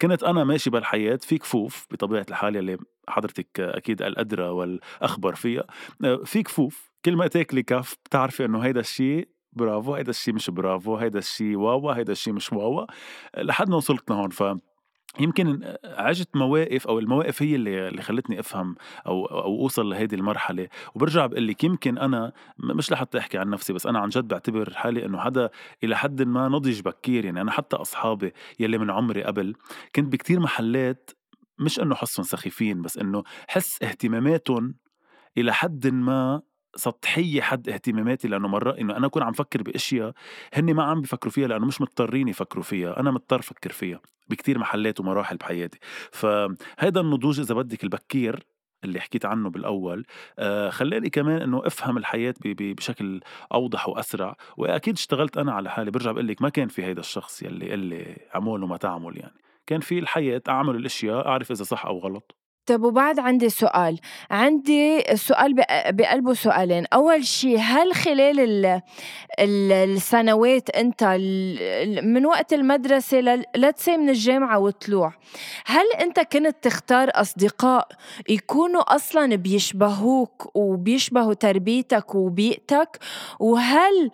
كنت 0.02 0.24
أنا 0.24 0.44
ماشي 0.44 0.70
بالحياة 0.70 1.20
في 1.22 1.38
كفوف 1.38 1.88
بطبيعة 1.92 2.26
الحال 2.30 2.58
اللي 2.58 2.78
حضرتك 3.10 3.60
أكيد 3.60 4.02
الأدرى 4.02 4.44
والأخبر 4.44 5.36
فيها. 5.36 5.64
في 6.24 6.44
كفوف 6.44 6.92
كل 7.06 7.16
ما 7.16 7.28
تاكلي 7.28 7.64
كف 7.64 7.96
بتعرفي 8.06 8.46
إنه 8.46 8.60
هيدا 8.60 8.80
الشيء 8.80 9.28
برافو 9.56 9.96
هيدا 9.96 10.10
الشيء 10.10 10.34
مش 10.34 10.50
برافو 10.50 10.96
هيدا 10.98 11.20
الشيء 11.20 11.56
واوا 11.58 11.94
هيدا 11.94 12.12
الشيء 12.12 12.34
مش 12.34 12.54
واوا 12.54 12.86
لحد 13.38 13.70
ما 13.70 13.76
وصلت 13.76 14.10
لهون. 14.10 14.30
ف 14.30 14.44
يمكن 15.20 15.76
عجت 15.86 16.36
مواقف 16.36 16.88
أو 16.88 17.00
المواقف 17.00 17.42
هي 17.42 17.56
اللي 17.56 17.88
اللي 17.88 18.02
خلتني 18.02 18.40
أفهم 18.40 18.76
أو 19.08 19.26
أو 19.26 19.62
أوصل 19.62 19.90
لهيدي 19.90 20.16
المرحلة. 20.16 20.68
وبرجع 20.96 21.26
بقول 21.26 21.48
لك 21.48 21.64
يمكن 21.64 21.98
أنا 21.98 22.34
مش 22.60 22.92
لحتى 22.92 23.18
أحكي 23.18 23.38
عن 23.38 23.50
نفسي 23.50 23.74
بس 23.74 23.88
أنا 23.88 24.00
عن 24.00 24.10
جد 24.10 24.28
بعتبر 24.28 24.74
حالي 24.74 25.06
إنه 25.06 25.20
حدا 25.20 25.50
إلى 25.84 25.98
حد 25.98 26.22
ما 26.22 26.48
نضج 26.50 26.82
بكير. 26.82 27.26
يعني 27.26 27.42
أنا 27.42 27.52
حتى 27.52 27.76
أصحابي 27.76 28.34
يلي 28.60 28.78
من 28.78 28.92
عمري 28.92 29.24
قبل 29.24 29.56
كنت 29.96 30.14
بكتير 30.14 30.40
محلات 30.40 31.12
مش 31.60 31.80
إنه 31.80 31.96
حسهم 31.96 32.26
سخيفين 32.26 32.82
بس 32.82 32.98
إنه 32.98 33.24
حس 33.48 33.84
اهتماماتهم 33.84 34.76
إلى 35.38 35.54
حد 35.54 35.88
ما 35.88 36.42
سطحية 36.76 37.42
حد 37.42 37.70
اهتماماتي 37.70 38.28
لأنه 38.28 38.48
مرات 38.48 38.78
إنه 38.78 38.98
أنا 38.98 39.08
أكون 39.08 39.24
عم 39.24 39.34
فكر 39.34 39.62
بأشياء 39.62 40.14
هن 40.54 40.74
ما 40.74 40.84
عم 40.84 41.02
بفكروا 41.02 41.32
فيها 41.32 41.48
لأنه 41.48 41.66
مش 41.66 41.82
مضطرين 41.82 42.28
يفكروا 42.28 42.64
فيها. 42.64 43.00
أنا 43.00 43.12
مضطر 43.12 43.40
أفكر 43.40 43.72
فيها 43.72 44.00
بكتير 44.30 44.60
محلات 44.60 45.00
ومراحل 45.00 45.38
بحياتي. 45.38 45.80
فهذا 46.12 47.00
النضوج 47.02 47.40
إذا 47.40 47.56
بدك 47.56 47.84
البكير 47.84 48.46
اللي 48.84 49.00
حكيت 49.00 49.26
عنه 49.26 49.50
بالأول 49.50 50.06
آه 50.40 50.70
خلاني 50.70 51.10
كمان 51.10 51.42
إنه 51.42 51.68
أفهم 51.68 51.98
الحياة 51.98 52.34
بشكل 52.46 53.22
أوضح 53.54 53.90
وأسرع. 53.90 54.36
وأكيد 54.58 54.94
اشتغلت 54.94 55.38
أنا 55.38 55.52
على 55.54 55.70
حالي 55.70 55.92
برجع 55.92 56.12
بقول 56.12 56.28
لك 56.28 56.42
ما 56.42 56.50
كان 56.50 56.68
في 56.68 56.84
هيدا 56.84 57.00
الشخص 57.00 57.44
يلي 57.44 57.70
قال 57.70 57.80
لي 57.80 58.18
عمول 58.34 58.64
وما 58.64 58.78
تعمل 58.78 59.18
يعني. 59.18 59.36
كان 59.68 59.80
في 59.80 60.00
الحياة 60.00 60.42
أعمل 60.50 60.76
الأشياء 60.76 61.28
أعرف 61.28 61.52
إذا 61.52 61.64
صح 61.64 61.86
أو 61.86 62.00
غلط. 62.00 62.45
طب 62.66 62.84
وبعد 62.84 63.20
عندي 63.20 63.50
سؤال. 63.50 64.00
عندي 64.32 65.12
السؤال 65.12 65.54
بقلبه 65.90 66.34
سؤالين. 66.34 66.86
أول 66.94 67.26
شيء 67.26 67.58
هل 67.60 67.94
خلال 67.94 68.40
ال 68.40 68.82
ال 69.40 69.72
السنوات 69.72 70.70
أنت 70.70 71.04
من 72.04 72.26
وقت 72.26 72.54
المدرسة 72.54 73.20
لتسي 73.56 73.98
من 73.98 74.10
الجامعة 74.10 74.60
وطلوع 74.60 75.14
هل 75.66 75.86
أنت 76.02 76.20
كنت 76.20 76.56
تختار 76.62 77.10
أصدقاء 77.14 77.88
يكونوا 78.30 78.96
أصلا 78.96 79.36
بيشبهوك 79.36 80.52
وبيشبهوا 80.56 81.34
تربيتك 81.34 82.16
وبيئتك؟ 82.16 83.00
وهل 83.40 84.12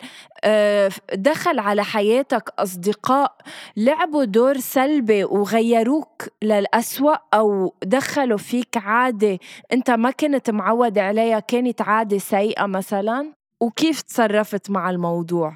دخل 1.14 1.58
على 1.58 1.84
حياتك 1.84 2.50
أصدقاء 2.58 3.36
لعبوا 3.76 4.24
دور 4.24 4.58
سلبي 4.58 5.24
وغيروك 5.24 6.22
للأسوأ 6.42 7.16
أو 7.34 7.74
دخلوا 7.84 8.38
فيك 8.38 8.76
عادة 8.76 9.38
أنت 9.72 9.90
ما 9.90 10.10
كنت 10.10 10.50
معود 10.50 10.98
عليها 10.98 11.40
كانت 11.40 11.82
عادة 11.82 12.18
سيئة 12.18 12.66
مثلا 12.66 13.32
وكيف 13.60 14.02
تصرفت 14.02 14.70
مع 14.70 14.90
الموضوع؟ 14.90 15.54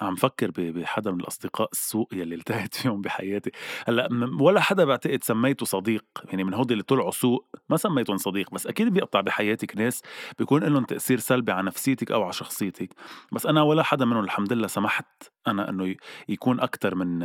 عم 0.00 0.14
فكر 0.14 0.50
بحدا 0.56 1.10
من 1.10 1.20
الأصدقاء 1.20 1.68
السوء 1.72 2.08
يلي 2.12 2.34
التقيت 2.34 2.74
فيهم 2.74 3.00
بحياتي. 3.00 3.50
هلأ 3.86 4.08
ولا 4.40 4.60
حدا 4.60 4.84
بعتقد 4.84 5.24
سميته 5.24 5.66
صديق 5.66 6.04
يعني 6.24 6.44
من 6.44 6.54
هودي 6.54 6.72
اللي 6.72 6.84
طلعوا 6.84 7.10
سوء 7.10 7.44
ما 7.68 7.76
سميتهم 7.76 8.16
صديق 8.16 8.54
بس 8.54 8.66
أكيد 8.66 8.88
بيقطع 8.88 9.20
بحياتك 9.20 9.76
ناس 9.76 10.02
بيكون 10.38 10.64
لهم 10.64 10.84
تأثير 10.84 11.18
سلبي 11.18 11.52
على 11.52 11.66
نفسيتك 11.66 12.10
أو 12.12 12.22
على 12.22 12.32
شخصيتك. 12.32 12.94
بس 13.32 13.46
أنا 13.46 13.62
ولا 13.62 13.82
حدا 13.82 14.04
منهم 14.04 14.24
الحمد 14.24 14.52
لله 14.52 14.66
سمحت 14.66 15.06
أنا 15.46 15.70
إنه 15.70 15.94
يكون 16.28 16.60
أكثر 16.60 16.94
من 16.94 17.22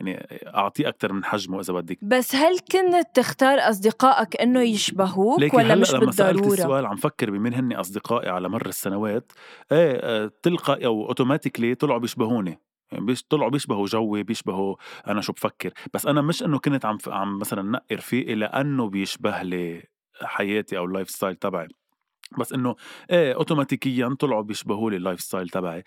يعني 0.00 0.26
أعطيه 0.46 0.88
أكثر 0.88 1.12
من 1.12 1.24
حجمه 1.24 1.60
إذا 1.60 1.74
بدك. 1.74 1.98
بس 2.02 2.34
هل 2.34 2.58
كنت 2.58 3.06
تختار 3.14 3.58
أصدقائك 3.58 4.40
إنه 4.40 4.60
يشبهوك 4.60 5.54
ولا 5.54 5.74
مش 5.74 5.94
لما 5.94 6.06
بالضرورة؟ 6.06 6.54
السؤال 6.54 6.86
عم 6.86 6.96
فكر 6.96 7.30
بمين 7.30 7.54
هن 7.54 7.72
أصدقائي 7.72 8.28
على 8.28 8.48
مر 8.48 8.66
السنوات 8.66 9.32
إيه 9.72 9.98
آه، 10.02 10.30
تلقائي 10.42 10.86
أو 10.86 11.08
اوتوماتيكلي 11.08 11.74
طلعوا 11.74 11.98
بيشبهوني. 11.98 12.60
يعني 12.92 13.14
طلعوا 13.28 13.50
بيشبهوا 13.50 13.86
جوي 13.86 14.22
بيشبهوا 14.22 14.76
أنا 15.06 15.20
شو 15.20 15.32
بفكر. 15.32 15.72
بس 15.94 16.06
أنا 16.06 16.20
مش 16.20 16.42
إنه 16.42 16.58
كنت 16.58 16.84
عم 16.84 16.98
عم 17.06 17.38
مثلا 17.38 17.62
نقي 17.62 17.96
رفيقي 17.96 18.34
لأنه 18.34 18.88
بيشبه 18.88 19.42
لي 19.42 19.82
حياتي 20.22 20.78
أو 20.78 20.84
ال 20.84 21.10
lifestyle 21.10 21.36
تبعي. 21.36 21.68
بس 22.38 22.52
إنه 22.52 22.76
إيه 23.10 23.34
أوتوماتيكيا 23.34 24.16
طلعوا 24.18 24.42
بيشبهوا 24.42 24.90
لي 24.90 24.96
ال 24.96 25.20
lifestyle 25.20 25.48
تبعي 25.48 25.84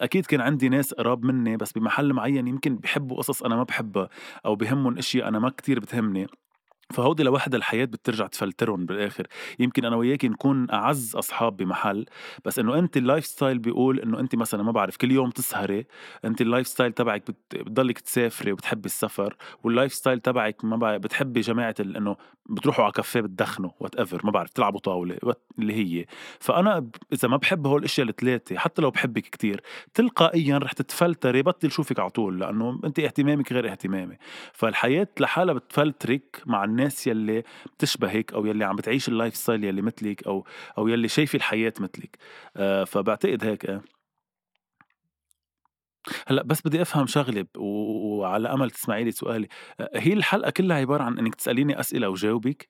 أكيد 0.00 0.26
كان 0.26 0.40
عندي 0.40 0.68
ناس 0.68 0.94
قراب 0.94 1.24
مني 1.24 1.56
بس 1.56 1.72
بمحل 1.72 2.12
معين 2.12 2.48
يمكن 2.48 2.76
بحبوا 2.76 3.16
قصص 3.16 3.42
أنا 3.42 3.56
ما 3.56 3.62
بحبها 3.62 4.08
أو 4.46 4.54
بهمهم 4.56 4.98
اشياء 4.98 5.28
أنا 5.28 5.38
ما 5.38 5.48
كتير 5.50 5.80
بتهمني. 5.80 6.26
فهودي 6.92 7.22
لوحدها 7.22 7.58
الحياة 7.58 7.84
بترجع 7.84 8.26
تفلترهم 8.26 8.86
بالآخر. 8.86 9.26
يمكن 9.58 9.84
أنا 9.84 9.96
وياك 9.96 10.24
نكون 10.24 10.70
أعز 10.70 11.16
أصحاب 11.16 11.56
بمحل 11.56 12.06
بس 12.44 12.58
إنه 12.58 12.78
أنت 12.78 12.96
ال 12.96 13.26
lifestyle 13.26 13.58
بيقول 13.58 14.00
إنه 14.00 14.20
أنت 14.20 14.34
مثلا 14.34 14.62
ما 14.62 14.72
بعرف 14.72 14.96
كل 14.96 15.12
يوم 15.12 15.30
تسهري 15.30 15.86
أنت 16.24 16.40
ال 16.40 16.66
lifestyle 16.66 16.92
تبعك 16.92 17.30
بتضلك 17.50 17.98
تسافري 17.98 18.52
وبتحبي 18.52 18.86
السفر 18.86 19.36
وال 19.64 19.92
lifestyle 19.94 20.20
تبعك 20.20 20.64
ما 20.64 20.76
بعرف 20.76 21.02
بتحبي 21.02 21.40
جماعة 21.40 21.74
إنه 21.80 22.16
بتروحوا 22.46 22.84
على 22.84 22.92
كافيه 22.92 23.20
بتدخنوا 23.20 23.70
whatever 23.80 24.20
ما 24.24 24.30
بعرف 24.30 24.50
تلعبوا 24.50 24.80
طاولة 24.80 25.18
اللي 25.58 25.72
هي. 25.74 26.06
فأنا 26.40 26.90
إذا 27.12 27.28
ما 27.28 27.36
بحب 27.36 27.66
هول 27.66 27.78
الأشياء 27.78 28.08
الثلاثة 28.08 28.56
حتى 28.56 28.82
لو 28.82 28.90
بحبك 28.90 29.22
كتير 29.22 29.60
تلقائيا 29.94 30.58
رح 30.58 30.72
تتفلتري 30.72 31.42
بطل 31.42 31.70
شوفك 31.70 31.98
على 32.00 32.10
طول 32.10 32.40
لأنه 32.40 32.80
أنت 32.84 32.98
اهتمامك 32.98 33.52
غير 33.52 33.70
اهتمامي. 33.70 34.16
فالحياة 34.52 35.08
لحالها 35.20 35.54
بتفلترك 35.54 36.42
مع 36.46 36.64
الناس 36.78 37.06
يلي 37.06 37.42
بتشبهك 37.66 38.32
أو 38.32 38.46
يلي 38.46 38.64
عم 38.64 38.76
بتعيش 38.76 39.08
ال 39.08 39.36
lifestyle 39.36 39.64
يلي 39.64 39.82
مثلك 39.82 40.26
أو 40.26 40.46
أو 40.78 40.88
يلي 40.88 41.08
شايفة 41.08 41.36
الحياة 41.36 41.72
مثلك. 41.80 42.18
آه 42.56 42.84
فبعتقد 42.84 43.44
هيك 43.44 43.66
آه. 43.66 43.82
هلأ 46.26 46.42
بس 46.42 46.66
بدي 46.66 46.82
أفهم 46.82 47.06
شغلة 47.06 47.46
وعلى 47.56 48.52
أمل 48.52 48.70
تسمعي 48.70 49.04
لي 49.04 49.10
سؤالي. 49.10 49.48
آه، 49.80 49.90
هي 49.94 50.12
الحلقة 50.12 50.50
كلها 50.50 50.76
عبارة 50.76 51.02
عن 51.02 51.18
إنك 51.18 51.34
تسأليني 51.34 51.80
أسئلة 51.80 52.08
وجاوبك؟ 52.08 52.68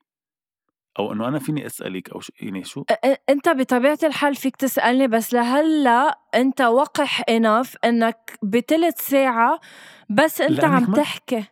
أو 0.99 1.13
إنه 1.13 1.29
أنا 1.29 1.39
فيني 1.39 1.67
أسألك 1.67 2.11
أو 2.11 2.21
يعني 2.41 2.65
شو؟ 2.65 2.85
أنت 3.29 3.49
بطبيعة 3.49 3.99
الحال 4.03 4.35
فيك 4.35 4.57
تسألني 4.57 5.09
بس 5.09 5.35
لهلأ 5.35 6.19
أنت 6.35 6.61
وقح 6.61 7.23
انف 7.29 7.77
إنك 7.85 8.39
بثلث 8.43 9.01
ساعة 9.01 9.61
بس 10.11 10.41
أنت 10.41 10.65
عم 10.65 10.85
تحكي. 10.85 11.45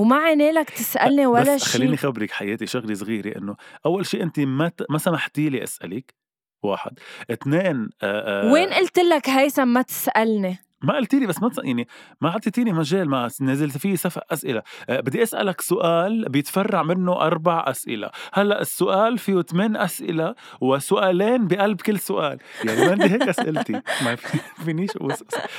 وما 0.00 0.16
عيني 0.16 0.52
لك 0.52 0.70
تسالني 0.70 1.26
ولا 1.26 1.58
شيء 1.58 1.68
خليني 1.68 1.96
خبرك 1.96 2.30
حياتي 2.30 2.66
شغلة 2.66 2.94
صغيرة 2.94 3.38
إنه 3.38 3.56
أول 3.86 4.06
شيء 4.06 4.22
انت 4.22 4.40
ما 4.40 4.72
ما 4.90 4.98
سمحتي 4.98 5.48
لي 5.48 5.62
أسألك 5.62 6.14
واحد. 6.62 6.98
اثنين 7.30 7.88
آآ 8.02 8.52
وين 8.52 8.68
قلت 8.68 8.98
لك 8.98 9.28
هيثم 9.28 9.68
ما 9.68 9.82
تسألني؟ 9.82 10.58
ما 10.82 10.96
قلت 10.96 11.14
لي 11.14 11.26
بس 11.26 11.42
ما 11.42 11.50
يعني 11.64 11.88
ما 12.20 12.28
أعطيتيني 12.28 12.72
مجال 12.72 13.08
ما 13.08 13.28
نزلت 13.40 13.78
فيه 13.78 13.96
سقف 13.96 14.22
أسئلة. 14.32 14.62
أه 14.88 15.00
بدي 15.00 15.22
أسألك 15.22 15.60
سؤال 15.60 16.28
بيتفرع 16.28 16.82
منه 16.82 17.12
أربع 17.12 17.64
أسئلة. 17.66 18.10
هلأ 18.32 18.60
السؤال 18.60 19.18
فيه 19.18 19.42
ثمان 19.42 19.76
أسئلة 19.76 20.34
وسؤالين 20.60 21.46
بقلب 21.46 21.80
كل 21.80 21.98
سؤال. 21.98 22.38
يعني 22.64 22.80
ما 22.80 22.90
عندي 22.90 23.04
هيك 23.04 23.22
أسئلتي. 23.22 23.72
ما 24.04 24.16
فينيش 24.64 24.90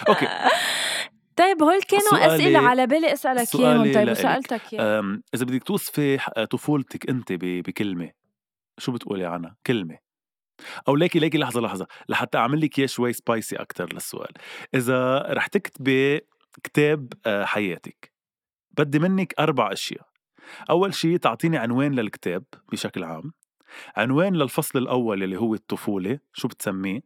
okay. 0.09 0.27
طيب 1.35 1.63
هول 1.63 1.81
كانوا 1.81 2.35
أسئلة 2.35 2.59
على 2.59 2.87
بالي 2.87 3.13
أسألك 3.13 3.55
إياهم 3.55 3.93
طيب 3.93 4.09
وسألتك 4.09 4.73
إياهم 4.73 5.23
إذا 5.33 5.45
بدك 5.45 5.63
توصفي 5.63 6.17
طفولتك 6.51 7.09
أنت 7.09 7.33
بكلمة 7.41 8.11
شو 8.77 8.91
بتقولي 8.91 9.25
عنها؟ 9.25 9.55
كلمة. 9.67 9.97
أو 10.87 10.95
ليكي 10.95 11.19
ليكي 11.19 11.37
لحظة 11.37 11.61
لحظة 11.61 11.87
لحتى 12.09 12.37
أعمل 12.37 12.61
لك 12.61 12.79
إياه 12.79 12.87
شوي 12.87 13.13
سبايسي 13.13 13.55
أكثر 13.55 13.93
للسؤال. 13.93 14.31
إذا 14.75 15.17
رح 15.17 15.47
تكتبي 15.47 16.21
كتاب 16.63 17.13
آه، 17.25 17.45
حياتك 17.45 18.11
بدي 18.71 18.99
منك 18.99 19.33
أربع 19.39 19.71
أشياء. 19.71 20.07
أول 20.69 20.93
شيء 20.93 21.17
تعطيني 21.17 21.57
عنوان 21.57 21.95
للكتاب 21.95 22.43
بشكل 22.71 23.03
عام. 23.03 23.33
عنوان 23.95 24.35
للفصل 24.35 24.79
الأول 24.79 25.23
اللي 25.23 25.37
هو 25.37 25.53
الطفولة 25.53 26.19
شو 26.33 26.47
بتسميه؟ 26.47 27.01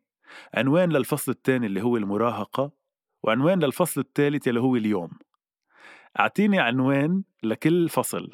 عنوان 0.53 0.91
للفصل 0.91 1.31
الثاني 1.31 1.65
اللي 1.65 1.81
هو 1.81 1.97
المراهقة 1.97 2.71
وعنوان 3.25 3.59
للفصل 3.59 4.01
الثالث 4.01 4.47
يلي 4.47 4.59
هو 4.59 4.75
اليوم 4.75 5.09
أعطيني 6.19 6.59
عنوان 6.59 7.23
لكل 7.43 7.89
فصل 7.89 8.31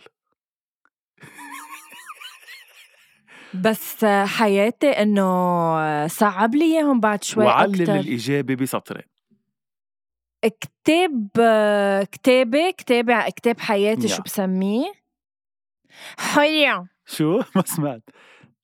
بس 3.53 4.05
حياتي 4.05 4.89
إنه 4.89 6.07
صعب 6.07 6.55
لي 6.55 6.65
إياهم 6.65 6.99
بعد 6.99 7.23
شوي 7.23 7.45
وعلل 7.45 7.81
أكتر. 7.81 7.95
الإجابة 7.95 8.55
بسطرين 8.55 9.03
كتاب 10.43 11.29
كتابة 12.11 12.71
كتابة 12.71 13.29
كتاب 13.29 13.59
حياتي 13.59 14.07
شو 14.07 14.21
بسميه؟ 14.21 14.91
حرة 16.17 16.87
شو؟ 17.05 17.41
ما 17.55 17.63
سمعت 17.65 18.03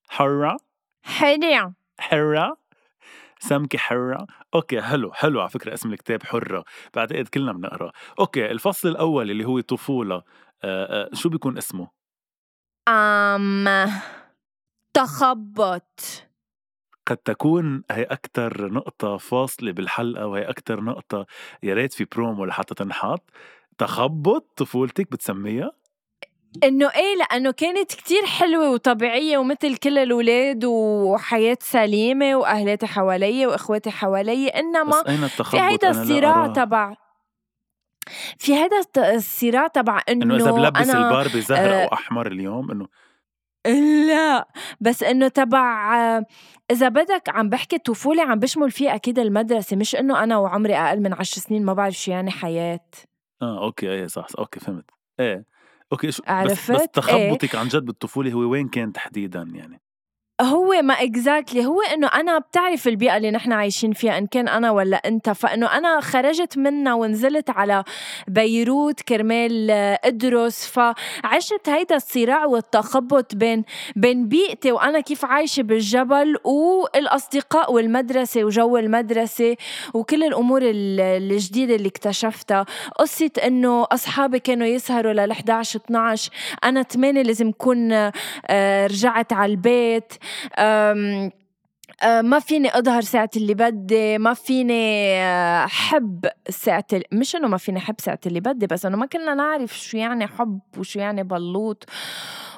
حرة؟ 0.08 0.56
حرة 1.02 1.74
حرة؟ 1.98 2.56
سمكة 3.40 3.78
حرة. 3.78 4.26
okay 4.54 4.82
حلو 4.82 5.12
حلو 5.12 5.40
على 5.40 5.50
فكرة 5.50 5.74
اسم 5.74 5.92
الكتاب 5.92 6.22
حرة. 6.22 6.64
بعتقد 6.94 7.28
كلنا 7.28 7.52
بنقرأ. 7.52 7.92
okay 8.20 8.50
الفصل 8.50 8.88
الأول 8.88 9.30
اللي 9.30 9.44
هو 9.44 9.60
طفولة 9.60 10.22
آآ 10.64 11.04
آآ 11.04 11.14
شو 11.14 11.28
بيكون 11.28 11.58
اسمه؟ 11.58 11.88
أم 12.88 13.64
تخبط. 14.94 16.00
قد 17.06 17.16
تكون 17.16 17.82
هي 17.90 18.02
أكتر 18.02 18.72
نقطة 18.72 19.16
فاصلة 19.16 19.72
بالحلقة 19.72 20.26
وهي 20.26 20.42
أكتر 20.42 20.80
نقطة 20.80 21.26
يا 21.62 21.74
ريت 21.74 21.92
في 21.92 22.04
برومو 22.04 22.44
لحتى 22.44 22.74
تنحط. 22.74 23.30
تخبط 23.78 24.46
طفولتك 24.56 25.10
بتسميها؟ 25.12 25.70
إنه 26.64 26.90
إيه 26.96 27.16
لأنه 27.16 27.50
كانت 27.50 27.92
كتير 27.92 28.26
حلوة 28.26 28.70
وطبيعية 28.70 29.38
ومثل 29.38 29.76
كل 29.76 29.98
الأولاد 29.98 30.64
وحياة 30.64 31.58
سليمة 31.60 32.36
وأهلاتي 32.36 32.86
حوالي 32.86 33.46
وإخواتي 33.46 33.90
حوالي 33.90 34.48
إنما 34.48 34.90
بس 34.90 35.06
أين 35.08 35.28
في 35.28 35.60
هيدا 35.60 35.90
الصراع 35.90 36.46
تبع 36.46 36.94
في 38.38 38.54
هذا 38.54 38.80
الصراع 39.14 39.66
تبع 39.66 40.02
إنه 40.08 40.24
إنه 40.24 40.36
إذا 40.36 40.50
بلبس 40.50 40.90
أنا 40.90 41.08
الباربي 41.08 41.40
زهر 41.40 41.74
آه 41.74 41.84
أو 41.84 41.92
أحمر 41.92 42.26
اليوم 42.26 42.70
إنه 42.70 42.88
لا 44.06 44.48
بس 44.80 45.02
إنه 45.02 45.28
تبع 45.28 45.94
إذا 46.70 46.88
بدك 46.88 47.28
عم 47.28 47.48
بحكي 47.48 47.78
طفوله 47.78 48.22
عم 48.22 48.38
بشمل 48.38 48.70
فيه 48.70 48.94
أكيد 48.94 49.18
المدرسة 49.18 49.76
مش 49.76 49.96
إنه 49.96 50.22
أنا 50.22 50.36
وعمري 50.36 50.76
أقل 50.76 51.00
من 51.00 51.12
عشر 51.12 51.40
سنين 51.40 51.64
ما 51.64 51.72
بعرف 51.72 51.94
شو 51.94 52.10
يعني 52.10 52.30
حياة. 52.30 52.80
آه 53.42 53.64
okay 53.64 53.90
إيه 53.90 54.06
صح, 54.06 54.28
صح 54.28 54.38
okay 54.38 54.60
فهمت. 54.60 54.90
إيه. 55.20 55.44
okay 55.92 56.12
شو 56.12 56.22
عرفت 56.26 56.72
بس, 56.72 56.80
بس 56.80 56.88
تخبطك 56.92 57.54
إيه؟ 57.54 57.60
عن 57.60 57.68
جد 57.68 57.84
بالطفولة 57.84 58.32
هو 58.32 58.38
وين 58.38 58.68
كان 58.68 58.92
تحديدا 58.92 59.42
يعني 59.54 59.80
هو 60.40 60.82
ما 60.82 60.94
exactly 60.94 61.66
هو 61.66 61.80
إنه 61.82 62.06
أنا 62.06 62.38
بتعرف 62.38 62.88
البيئة 62.88 63.16
اللي 63.16 63.30
نحن 63.30 63.52
عايشين 63.52 63.92
فيها 63.92 64.18
إن 64.18 64.26
كان 64.26 64.48
أنا 64.48 64.70
ولا 64.70 64.96
أنت. 64.96 65.30
فإنه 65.30 65.66
أنا 65.66 66.00
خرجت 66.00 66.58
منها 66.58 66.94
ونزلت 66.94 67.50
على 67.50 67.84
بيروت 68.28 69.00
كرمال 69.00 69.70
إدرس. 70.04 70.66
فعشت 70.66 71.68
هيدا 71.68 71.96
الصراع 71.96 72.44
والتخبط 72.44 73.34
بين 73.34 73.64
بين 73.96 74.28
بيئتي 74.28 74.72
وأنا 74.72 75.00
كيف 75.00 75.24
عايشة 75.24 75.62
بالجبل 75.62 76.36
والأصدقاء 76.44 77.72
والمدرسة 77.72 78.44
وجو 78.44 78.76
المدرسة 78.76 79.56
وكل 79.94 80.24
الأمور 80.24 80.60
الجديدة 80.64 81.74
اللي 81.74 81.88
اكتشفتها. 81.88 82.66
قصة 82.98 83.30
إنه 83.46 83.86
أصحابي 83.92 84.38
كانوا 84.38 84.66
يسهروا 84.66 85.12
لل 85.12 85.30
11 85.30 85.80
12 85.84 86.30
أنا 86.64 86.82
8 86.82 87.22
لازم 87.22 87.52
كون 87.52 87.92
آه، 88.46 88.86
رجعت 88.86 89.32
على 89.32 89.52
البيت. 89.52 90.12
ما 92.22 92.38
فيني 92.38 92.78
أظهر 92.78 93.00
ساعة 93.00 93.30
اللي 93.36 93.54
بدي 93.54 94.18
ما 94.18 94.34
فيني 94.34 95.14
أه، 95.16 95.66
حب 95.66 96.26
ساعة 96.48 96.86
مش 97.12 97.36
إنه 97.36 97.48
ما 97.48 97.56
فيني 97.56 97.80
حب 97.80 97.94
ساعة 97.98 98.20
اللي 98.26 98.40
بدي 98.40 98.66
بس 98.66 98.86
إنه 98.86 98.96
ما 98.96 99.06
كنا 99.06 99.34
نعرف 99.34 99.78
شو 99.78 99.98
يعني 99.98 100.26
حب 100.26 100.60
وشو 100.78 100.98
يعني 100.98 101.22
بلوط 101.22 101.84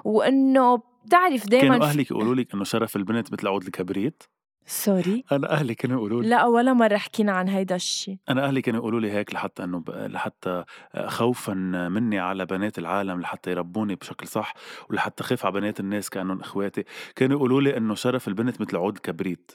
وإنه 0.05 0.83
بتعرف 1.07 1.49
دائما 1.49 1.75
كانوا 1.75 1.87
أهلك 1.87 2.11
يقولوا 2.11 2.35
لك 2.35 2.55
إنه 2.55 2.65
شرف 2.65 2.97
البنت 2.97 3.33
مثل 3.33 3.49
عود 3.49 3.63
الكبريت؟ 3.63 4.23
سوري. 4.67 5.25
أنا 5.33 5.51
أهلي 5.51 5.75
كانوا 5.75 5.97
يقولوا 5.97 6.23
لي 6.23 6.29
لا 6.29 6.45
ولا 6.45 6.73
مرة 6.73 6.97
حكينا 6.97 7.33
عن 7.33 7.49
هيدا 7.49 7.75
الشيء 7.75 8.17
أنا 8.29 8.47
أهلي 8.47 8.63
كانوا 8.63 8.81
يقولوا 8.81 9.01
لي 9.01 9.11
هيك 9.13 9.35
لحتى 9.35 9.65
إنه 9.65 9.79
ب- 9.81 9.91
لحتى 9.91 10.65
خوفا 11.07 11.55
مني 11.89 12.19
على 12.19 12.47
بنات 12.47 12.79
العالم 12.79 13.21
لحتى 13.21 13.51
يربوني 13.51 13.95
بشكل 13.95 14.27
صح 14.27 14.55
ولحتى 14.91 15.23
خاف 15.25 15.47
على 15.47 15.61
بنات 15.61 15.81
الناس 15.81 16.11
كأنهم 16.11 16.41
إخواتي. 16.41 16.85
كانوا 17.17 17.37
يقولوا 17.37 17.61
لي 17.61 17.77
إنه 17.77 17.95
شرف 17.95 18.29
البنت 18.29 18.61
مثل 18.61 18.77
عود 18.77 18.99
كبريت. 18.99 19.53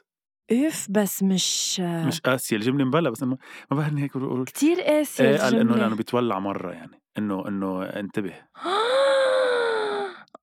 أف 0.51 0.87
بس 0.89 1.23
مش 1.23 1.79
مش 1.79 2.19
قاسية 2.21 2.55
الجملة 2.57 2.85
مبلا 2.85 3.09
بس 3.09 3.23
إنه 3.23 3.37
ما 3.71 3.77
بعرفني 3.77 4.01
هيك 4.03 4.17
بيقولوا 4.17 4.45
كتير 4.45 4.81
قاسية 4.81 5.23
إيه 5.29 5.37
قال 5.37 5.55
إنه 5.59 5.75
لأنه 5.75 5.95
بيتولع 5.95 6.39
مرة 6.39 6.71
يعني 6.71 7.01
إنه 7.17 7.47
إنه 7.47 7.83
انتبه. 7.83 8.33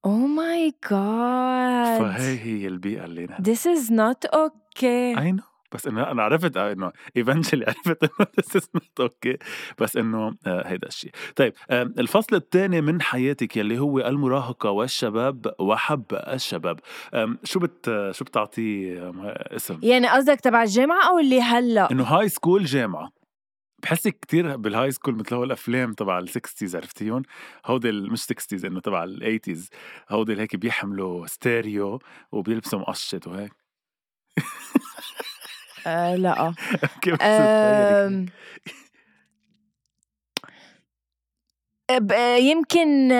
Oh 0.06 0.26
my 0.40 0.70
god. 0.90 1.98
فهي 2.02 2.38
هي 2.38 2.66
البيئة 2.66 3.04
اللي 3.04 3.26
نحن 3.26 3.42
This 3.42 3.58
is 3.58 3.90
not 3.90 4.30
okay. 4.34 5.18
اي 5.18 5.32
no 5.32 5.42
بس 5.72 5.86
إنه 5.86 6.10
أنا 6.10 6.22
عرفت 6.22 6.56
آه 6.56 6.72
إنه 6.72 6.92
eventually 7.16 7.64
عرفت 7.68 8.04
إنه 8.04 8.26
this 8.40 8.60
is 8.60 8.64
not 8.76 9.06
okay. 9.06 9.36
بس 9.78 9.96
إنه 9.96 10.34
آه 10.46 10.68
هيدا 10.68 10.88
الشيء. 10.88 11.10
طيب 11.36 11.52
آه 11.70 11.82
الفصل 11.82 12.36
الثاني 12.36 12.80
من 12.80 13.02
حياتك 13.02 13.56
يلي 13.56 13.78
هو 13.78 13.98
المراهقة 13.98 14.70
والشباب 14.70 15.54
وحب 15.60 16.04
الشباب. 16.12 16.80
شو 17.44 17.60
بت 17.60 18.08
شو 18.10 18.24
بتعطيه 18.24 19.08
آم، 19.10 19.20
اسم؟ 19.26 19.78
يعني 19.82 20.08
قصدك 20.08 20.40
تبع 20.40 20.62
الجامعة 20.62 21.08
أو 21.08 21.18
اللي 21.18 21.40
هلأ؟ 21.42 21.88
إنه 21.92 22.04
high 22.04 22.28
school 22.28 22.64
جامعة. 22.64 23.21
بحسك 23.82 24.18
كتير 24.20 24.56
بال 24.56 24.90
high 24.90 25.00
school 25.00 25.14
مثل 25.14 25.34
هول 25.34 25.46
الأفلام 25.46 25.92
تبع 25.92 26.18
ال 26.18 26.25
sixties 26.25 26.76
عرفتيهم 26.76 27.22
هودي 27.66 27.92
مش 27.92 28.24
sixties 28.24 28.64
إنه 28.64 28.80
تبع 28.80 29.04
ال 29.04 29.12
eighties 29.12 29.70
هودي 30.10 30.40
هيك 30.40 30.56
بيحملوا 30.56 31.26
ستيريو 31.26 31.98
وبيلبسوا 32.32 32.78
مقشط 32.78 33.26
وهيك. 33.26 33.52
آه 35.86 36.16
لا؟ 36.16 36.54
أم... 37.22 38.26
ب- 41.90 42.12
يمكن 42.38 43.12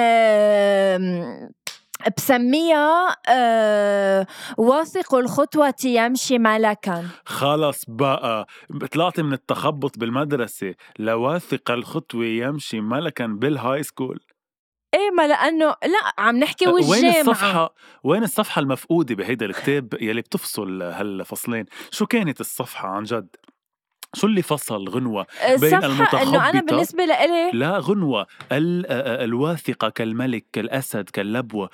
بسميها 2.16 3.16
أه، 3.28 4.26
واثق 4.58 5.14
الخطوة 5.14 5.74
يمشي 5.84 6.38
ملكا 6.38 7.06
خلص 7.24 7.84
بقى. 7.88 8.46
طلعتي 8.92 9.22
من 9.22 9.32
التخبط 9.32 9.98
بالمدرسة. 9.98 10.74
لواثق 10.98 11.70
الخطوة 11.70 12.24
يمشي 12.24 12.80
ملكا 12.80 13.26
بال 13.26 13.82
high 13.82 13.98
school 13.98 14.20
إيه 14.94 15.10
ما 15.10 15.26
لأنه 15.26 15.66
لا 15.66 16.12
عم 16.18 16.36
نحكي 16.36 16.68
وين 16.68 16.84
والجامعة. 16.90 17.20
الصفحة؟ 17.20 17.74
وين 18.04 18.22
الصفحة 18.22 18.60
المفقودة 18.60 19.14
بهيدا 19.14 19.46
الكتاب 19.46 19.94
يلي 20.00 20.20
بتفصل 20.20 20.82
هالفصلين؟ 20.82 21.64
شو 21.90 22.06
كانت 22.06 22.40
الصفحة 22.40 22.88
عن 22.88 23.02
جد؟ 23.02 23.36
شو 24.14 24.26
اللي 24.26 24.42
فصل 24.42 24.88
غنوة 24.88 25.26
بين 25.60 25.74
الصفحة 25.74 26.22
إنه 26.22 26.50
أنا 26.50 26.60
المتخبطة- 26.60 26.64
بالنسبة 26.64 27.04
لإلي 27.04 27.50
لا 27.52 27.78
غنوة 27.78 28.26
ال- 28.52 28.82
آ- 28.84 28.88
آ- 28.88 29.22
الواثقة 29.22 29.88
كالملك 29.88 30.44
كالأسد 30.52 31.10
كاللبوة. 31.10 31.70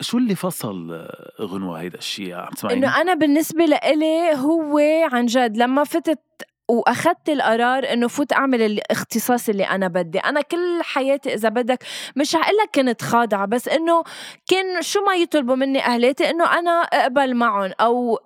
شو 0.00 0.18
اللي 0.18 0.34
فصل 0.34 0.92
آ، 0.92 1.32
غنوة 1.42 1.80
هيدا 1.80 1.98
الشيء؟ 1.98 2.34
عم 2.34 2.48
تسمعيني؟ 2.54 2.86
إنه 2.86 3.00
أنا 3.00 3.14
بالنسبة 3.14 3.64
لإلي 3.64 4.34
هو 4.34 4.78
عن 5.12 5.26
جد 5.26 5.56
لما 5.56 5.84
فتت 5.84 6.20
وأخذت 6.68 7.28
القرار 7.28 7.92
إنه 7.92 8.08
فوت 8.08 8.32
أعمل 8.32 8.62
الاختصاص 8.62 9.48
اللي 9.48 9.64
أنا 9.64 9.88
بدي. 9.88 10.18
أنا 10.18 10.40
كل 10.40 10.78
حياتي 10.82 11.34
إذا 11.34 11.48
بدك 11.48 11.78
مش 12.16 12.36
هقول 12.36 12.56
لك 12.56 12.70
كنت 12.74 13.02
خاضعة 13.02 13.46
بس 13.46 13.68
إنه 13.68 14.02
كان 14.50 14.82
شو 14.82 15.00
ما 15.04 15.14
يطلبوا 15.14 15.54
مني 15.56 15.84
أهلاتي 15.86 16.30
إنه 16.30 16.58
أنا 16.58 16.70
أقبل 16.80 17.34
معهم 17.34 17.70
أو 17.80 18.18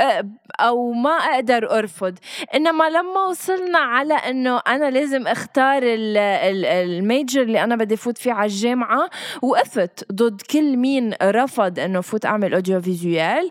أو 0.60 0.92
ما 0.92 1.10
أقدر 1.10 1.78
أرفض. 1.78 2.14
إنما 2.54 2.90
لما 2.90 3.24
وصلنا 3.28 3.78
على 3.78 4.14
إنه 4.14 4.58
أنا 4.68 4.90
لازم 4.90 5.26
أختار 5.26 5.82
ال- 5.82 6.16
ال- 6.18 6.64
ال 6.66 6.79
major 6.79 7.42
اللي 7.42 7.64
أنا 7.64 7.76
بدي 7.76 7.96
فوت 7.96 8.18
فيه 8.18 8.32
على 8.32 8.46
الجامعة 8.46 9.10
وقفت 9.42 10.12
ضد 10.12 10.42
كل 10.42 10.76
مين 10.76 11.14
رفض 11.22 11.78
إنه 11.78 12.00
فوت 12.00 12.26
أعمل 12.26 12.54
audio 12.54 12.80
visuel 12.80 13.50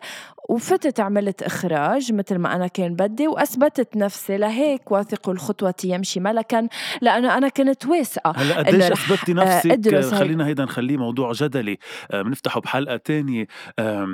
وفتت 0.49 0.99
عملت 0.99 1.43
إخراج 1.43 2.13
مثل 2.13 2.37
ما 2.37 2.55
أنا 2.55 2.67
كان 2.67 2.95
بدي 2.95 3.27
وأثبتت 3.27 3.97
نفسي 3.97 4.37
لهيك 4.37 4.91
واثق 4.91 5.29
الخطوة 5.29 5.73
يمشي 5.83 6.19
ملكا 6.19 6.67
لأنه 7.01 7.37
أنا 7.37 7.49
كنت 7.49 7.85
واثقة 7.85 8.33
هلأ 8.35 8.59
إنه 8.59 8.67
قديش 8.69 8.91
رح، 8.91 9.11
اثبتي 9.11 9.31
آه، 9.31 9.35
نفسك. 9.35 10.15
خلينا 10.15 10.47
هيدا 10.47 10.63
نخليه 10.63 10.97
موضوع 10.97 11.31
جدلي 11.31 11.77
آه، 12.11 12.21
بنفتحه 12.21 12.59
بحلقة 12.61 12.97
تانية 12.97 13.47
آه، 13.79 14.05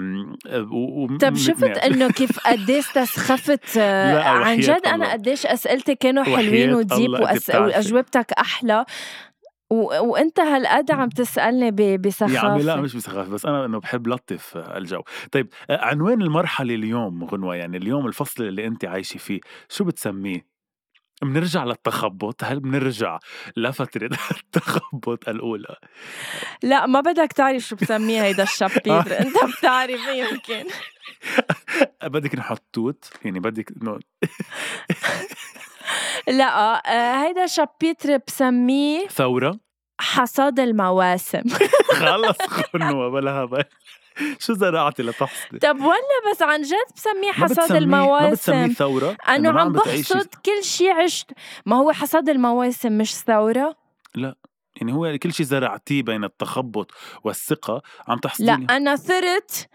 و- 0.72 1.18
طب 1.18 1.36
شفت. 1.36 1.64
إنه 1.78 2.08
كيف 2.18 2.40
قد 2.40 2.70
استسخفت 2.70 3.78
آه، 3.78 4.14
لا، 4.14 4.28
عن 4.30 4.60
جد. 4.60 4.82
أنا 4.88 5.12
قديش 5.12 5.46
أسئلتي 5.46 5.96
كانوا 5.96 6.24
حلوين 6.24 6.74
و 6.74 6.81
deep 6.81 7.10
وأس... 7.10 7.50
وأجوبتك 7.50 8.32
أحلى 8.34 8.86
و... 9.70 9.76
وانت 10.12 10.40
هالقد 10.40 10.92
عم 10.92 11.10
تسألني 11.10 11.72
ب... 11.72 12.02
بسخافه 12.02 12.34
يا 12.34 12.40
عمي 12.40 12.64
لا 12.64 12.76
مش 12.76 12.96
بسخافة 12.96 13.32
بس 13.32 13.46
أنا 13.46 13.66
إنه 13.66 13.80
بحب 13.80 14.08
لطف 14.08 14.58
آه، 14.58 14.78
الجو. 14.78 15.02
طيب 15.32 15.50
آه، 15.70 15.86
عنوان 15.86 16.22
المرحلة 16.22 16.76
اليوم 16.76 17.24
غنوة؟ 17.24 17.56
يعني 17.56 17.78
اليوم 17.78 18.08
الفصل 18.08 18.44
اللي 18.44 18.68
أنت 18.68 18.86
عايشة 18.86 19.18
فيه 19.18 19.40
شو 19.70 19.84
بتسميه؟ 19.84 20.58
بنرجع 21.22 21.64
للتخبط؟ 21.64 22.44
هل 22.44 22.60
بنرجع 22.60 23.20
لفترة 23.58 24.10
التخبط 24.38 25.30
الأولى؟ 25.30 25.76
لا 26.64 26.86
ما 26.86 27.02
بدك 27.02 27.34
تعرف 27.34 27.64
شو 27.64 27.76
بسميه 27.76 28.24
هيدا 28.24 28.44
الشابيتر 28.44 29.20
أنت 29.26 29.58
بتعرف 29.58 30.08
يمكن. 30.08 30.66
بدك 32.04 32.36
نحط 32.36 32.64
توت؟ 32.74 33.12
يعني 33.26 33.40
بدك 33.40 33.72
لا 36.28 36.76
آه، 36.88 37.24
هيدا 37.24 37.46
شابيتر 37.46 38.18
بسميه 38.28 39.08
ثورة؟ 39.08 39.60
حصاد 40.00 40.60
المواسم. 40.60 41.44
خلص 42.02 42.38
غنوة 42.76 43.10
بلا 43.10 43.32
هبل 43.32 43.64
شو 44.40 44.54
زرعتي 44.54 45.04
لتحصدي؟ 45.04 45.60
طب 45.60 45.80
ولا 45.82 46.32
بس 46.32 46.42
عن 46.42 46.62
جد 46.62 46.76
بسميه 46.96 47.28
ما 47.28 47.34
حصاد 47.34 47.50
بتسميه 47.50 47.86
ما 47.86 48.30
بتسميه 48.30 48.58
المواسم 48.58 48.74
ثورة 48.74 49.18
انه 49.30 49.52
ما 49.52 49.62
عم 49.62 49.72
بحصد 49.72 50.28
كل 50.46 50.64
شيء 50.64 50.92
عشت. 50.92 51.32
ما 51.66 51.76
هو 51.76 51.92
حصاد 51.92 52.30
المواسم 52.30 52.98
مش 52.98 53.16
ثورة؟ 53.16 53.76
يعني 54.76 54.94
هو 54.94 55.18
كل 55.18 55.34
شيء 55.34 55.46
زرعتيه 55.46 56.04
بين 56.04 56.24
التخبط 56.24 56.92
والثقة. 57.24 57.82
عم 58.08 58.18
تحصدي 58.18 58.46
لا 58.46 58.54
أنا 58.78 58.96
ثرت 58.96 59.68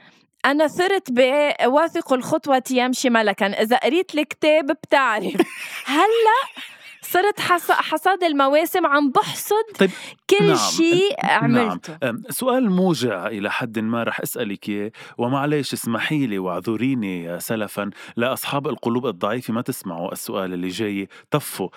أنا 0.44 0.66
ثرت 0.66 1.10
بواثق 1.10 2.12
الخطوة 2.12 2.62
يمشي 2.70 3.10
ملكا. 3.10 3.46
إذا 3.46 3.76
قريت 3.76 4.14
الكتاب 4.14 4.66
بتعرف. 4.66 5.34
هلأ 5.86 6.62
صرت 7.02 7.40
حص- 7.40 7.70
حصاد 7.70 8.24
المواسم 8.24 8.86
عم 8.86 9.10
بحصد 9.10 9.54
طيب، 9.78 9.90
كل 10.30 10.46
نعم، 10.46 10.56
شيء 10.56 11.16
عملته. 11.26 11.96
أم، 12.02 12.22
سؤال 12.30 12.70
موجع 12.70 13.26
إلى 13.26 13.50
حد 13.50 13.78
ما 13.78 14.02
رح 14.02 14.20
أسألك 14.20 14.68
إياه 14.68 14.90
ومعليش 15.18 15.72
اسمحي 15.72 16.26
لي 16.26 16.38
واعذريني 16.38 17.40
سلفا 17.40 17.90
لأصحاب 18.16 18.68
القلوب 18.68 19.06
الضعيفة 19.06 19.52
ما 19.54 19.62
تسمعوا 19.62 20.12
السؤال 20.12 20.52
اللي 20.54 20.68
جاي. 20.68 21.08
طفوا 21.30 21.68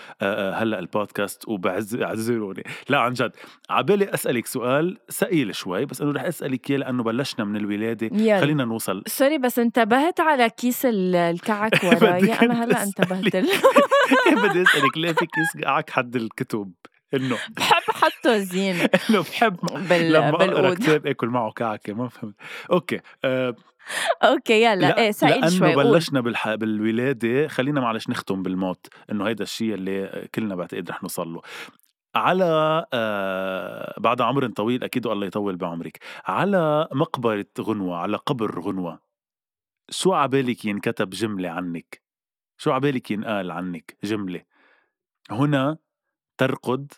هلأ 0.61 0.79
البودكاست 0.79 1.47
وبعذروني 1.47 2.63
لا 2.89 2.97
عن 2.99 3.13
جد 3.13 3.31
عبالي 3.69 4.13
أسألك 4.13 4.45
سؤال 4.45 4.97
ثقيل 5.11 5.55
شوي 5.55 5.85
بس 5.85 6.01
إنه 6.01 6.11
رح 6.11 6.23
أسألك 6.23 6.69
إياه 6.69 6.77
لأنه 6.77 7.03
بلشنا 7.03 7.45
من 7.45 7.55
الولادة. 7.57 8.09
يلا. 8.13 8.39
خلينا 8.41 8.65
نوصل. 8.65 9.03
sorry 9.07 9.37
بس 9.37 9.59
انتبهت 9.59 10.19
على 10.19 10.49
كيس 10.49 10.85
ال- 10.85 11.15
الكعك 11.15 11.83
وراي 11.83 12.31
هلأ 12.31 12.83
أنت 12.83 12.99
انتبهت 12.99 13.35
بدي 14.45 14.61
أسألك 14.61 14.97
ليه 14.97 15.14
في 15.15 15.25
كيس 15.25 15.57
كعك 15.65 15.89
حد 15.89 16.15
الكتب. 16.15 16.73
إنه 17.13 17.35
بحب 17.57 17.83
حطه 17.93 18.37
زينة 18.37 18.83
إنه 19.09 19.19
بحب 19.21 19.55
بال... 19.89 20.13
لما 20.13 20.29
أقرأ 20.29 20.73
كتاب 20.73 21.07
آكل 21.07 21.27
معه 21.27 21.51
كعكة 21.51 21.93
ما 21.93 22.07
فهمت. 22.09 22.35
أوكي 22.71 22.99
آه 23.25 23.55
أوكي 24.23 24.63
يلا 24.63 24.97
إيه 24.97 25.11
سائل 25.11 25.31
لأنه 25.41 25.49
شوي. 25.49 25.75
بلشنا 25.75 26.21
بالح... 26.21 26.55
بالولادة 26.55 27.47
خلينا 27.47 27.81
معلش 27.81 28.09
نختم 28.09 28.43
بالموت 28.43 28.87
إنه 29.11 29.27
هيدا 29.27 29.43
الشيء 29.43 29.73
اللي 29.73 30.27
كلنا 30.35 30.55
بعتقد 30.55 30.89
رح 30.89 31.03
نوصل 31.03 31.33
له. 31.33 31.41
على 32.15 32.85
آه 32.93 33.95
بعد 33.99 34.21
عمر 34.21 34.47
طويل 34.47 34.83
أكيد 34.83 35.07
الله 35.07 35.25
يطول 35.27 35.55
بعمرك. 35.55 35.99
على 36.25 36.87
مقبرة 36.93 37.45
غنوة 37.61 37.97
على 37.97 38.17
قبر 38.17 38.59
غنوة 38.59 38.99
شو 39.89 40.13
عبالك 40.13 40.65
ينكتب 40.65 41.09
جملة 41.09 41.49
عنك؟ 41.49 42.01
شو 42.57 42.71
عبالك 42.71 43.11
ينقال 43.11 43.51
عنك 43.51 43.97
جملة؟ 44.03 44.41
هنا 45.31 45.77
ترقد 46.37 46.93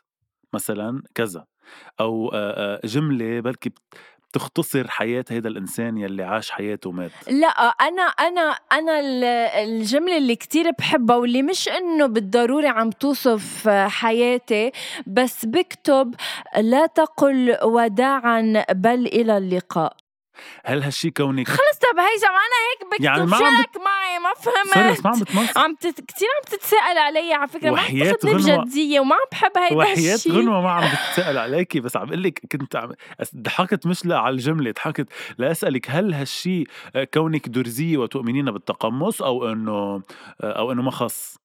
مثلا 0.53 1.03
كذا 1.15 1.45
أو 1.99 2.31
جملة 2.83 3.39
بلكي 3.39 3.71
بتختصر 4.31 4.87
حياة 4.87 5.25
هذا 5.31 5.47
الإنسان 5.47 5.97
يلي 5.97 6.23
عاش 6.23 6.51
حياته 6.51 6.89
ومات. 6.89 7.11
لا 7.27 7.47
أنا 7.47 8.01
أنا 8.01 8.41
أنا 8.71 8.99
ال- 8.99 9.23
الجملة 9.69 10.17
اللي 10.17 10.35
كتير 10.35 10.71
بحبها 10.79 11.15
واللي 11.15 11.41
مش 11.41 11.69
إنه 11.69 12.05
بالضروري 12.05 12.67
عم 12.67 12.89
توصف 12.89 13.69
حياتي 13.69 14.71
بس 15.07 15.45
بكتب 15.45 16.15
لا 16.57 16.85
تقل 16.85 17.57
وداعا 17.63 18.65
بل 18.71 19.05
إلى 19.07 19.37
اللقاء. 19.37 19.95
هل 20.65 20.83
هالشي 20.83 21.09
كونك 21.11 21.47
خلص 21.47 21.59
طب 21.91 21.99
هيثم 21.99 22.27
أنا 22.27 22.57
هيك 22.71 22.91
بكتب 22.91 23.03
يعني 23.03 23.25
ما 23.25 23.37
عم 23.37 23.61
لك 23.61 23.77
معي 23.85 24.19
ما 24.19 24.29
فهمت. 24.35 25.35
ما 25.35 25.41
عم 25.41 25.47
عم 25.63 25.75
تت... 25.75 26.01
كثير 26.11 26.27
عم 26.37 26.57
تتساءل 26.57 26.97
علي 26.97 27.33
على 27.33 27.47
فكرة. 27.47 27.69
ما 27.71 27.79
عم 27.81 27.99
تاخذني 27.99 28.43
غنوة- 28.43 28.59
بجدية 28.65 28.99
وما 28.99 29.15
عم 29.15 29.21
بحب 29.31 29.51
هيدا 29.57 29.75
وحياة 29.75 30.15
الشيء 30.15 30.31
غنوة 30.33 30.61
ما 30.61 30.71
عم 30.71 30.83
بتسأل 31.11 31.37
عليكي. 31.37 31.79
بس 31.79 31.97
عم 31.97 32.07
أقول 32.07 32.23
لك 32.23 32.39
كنت 32.51 32.75
عم 32.75 32.91
ضحكت 33.35 33.87
مش 33.87 34.05
لا 34.05 34.19
على 34.19 34.33
الجملة 34.33 34.71
ضحكت 34.71 35.07
لأسألك 35.37 35.85
هل 35.89 36.13
هالشي 36.13 36.63
آه، 36.95 37.03
كونك 37.03 37.49
درزية 37.49 37.97
وتؤمنين 37.97 38.51
بالتقمص 38.51 39.21
أو 39.21 39.51
إنه 39.51 39.71
آه، 39.71 40.01
أو 40.41 40.71
إنه 40.71 40.81
ما 40.81 40.91
خص؟ 40.91 41.37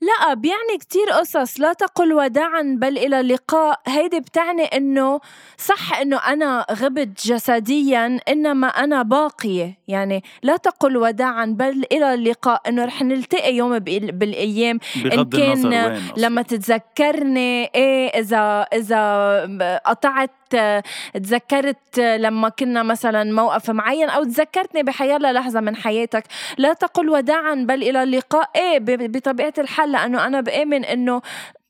لا 0.00 0.34
بيعني 0.34 0.78
كتير 0.80 1.10
قصص. 1.10 1.60
لا 1.60 1.72
تقل 1.72 2.12
وداعا 2.12 2.76
بل 2.80 2.98
إلى 2.98 3.20
اللقاء. 3.20 3.80
هيدي 3.86 4.20
بتعني 4.20 4.62
إنه 4.62 5.20
صح 5.58 5.98
إنه 5.98 6.16
أنا 6.16 6.66
غبت 6.72 7.26
جسديا 7.26 8.20
إنما 8.28 8.66
أنا 8.68 9.02
باقية. 9.02 9.78
يعني 9.88 10.22
لا 10.42 10.56
تقل 10.56 10.96
وداعا 10.96 11.46
بل 11.46 11.84
إلى 11.92 12.14
اللقاء. 12.14 12.62
إنه 12.68 12.84
رح 12.84 13.02
نلتقي 13.02 13.54
يوم 13.54 13.78
بال- 13.78 14.12
بالأيام. 14.12 14.78
بغض 15.04 15.36
كان. 15.36 16.00
لما 16.16 16.42
تتذكرني 16.42 17.70
إيه 17.74 18.08
إذا 18.08 18.66
إذا 18.72 19.78
قطعت 19.86 20.30
تذكرت 21.14 21.98
لما 21.98 22.48
كنا 22.48 22.82
مثلا 22.82 23.24
موقف 23.32 23.70
معين 23.70 24.08
أو 24.08 24.24
تذكرتني 24.24 24.82
بحيالله 24.82 25.32
لحظة 25.32 25.60
من 25.60 25.76
حياتك. 25.76 26.24
لا 26.58 26.72
تقل 26.72 27.08
وداعا 27.10 27.54
بل 27.54 27.82
إلى 27.82 28.02
اللقاء. 28.02 28.50
إيه 28.56 28.78
ب- 28.78 29.12
بطبيعة 29.16 29.54
الحال 29.58 29.92
لأنه 29.92 30.26
أنا 30.26 30.40
بآمن 30.40 30.84
إنه 30.84 31.22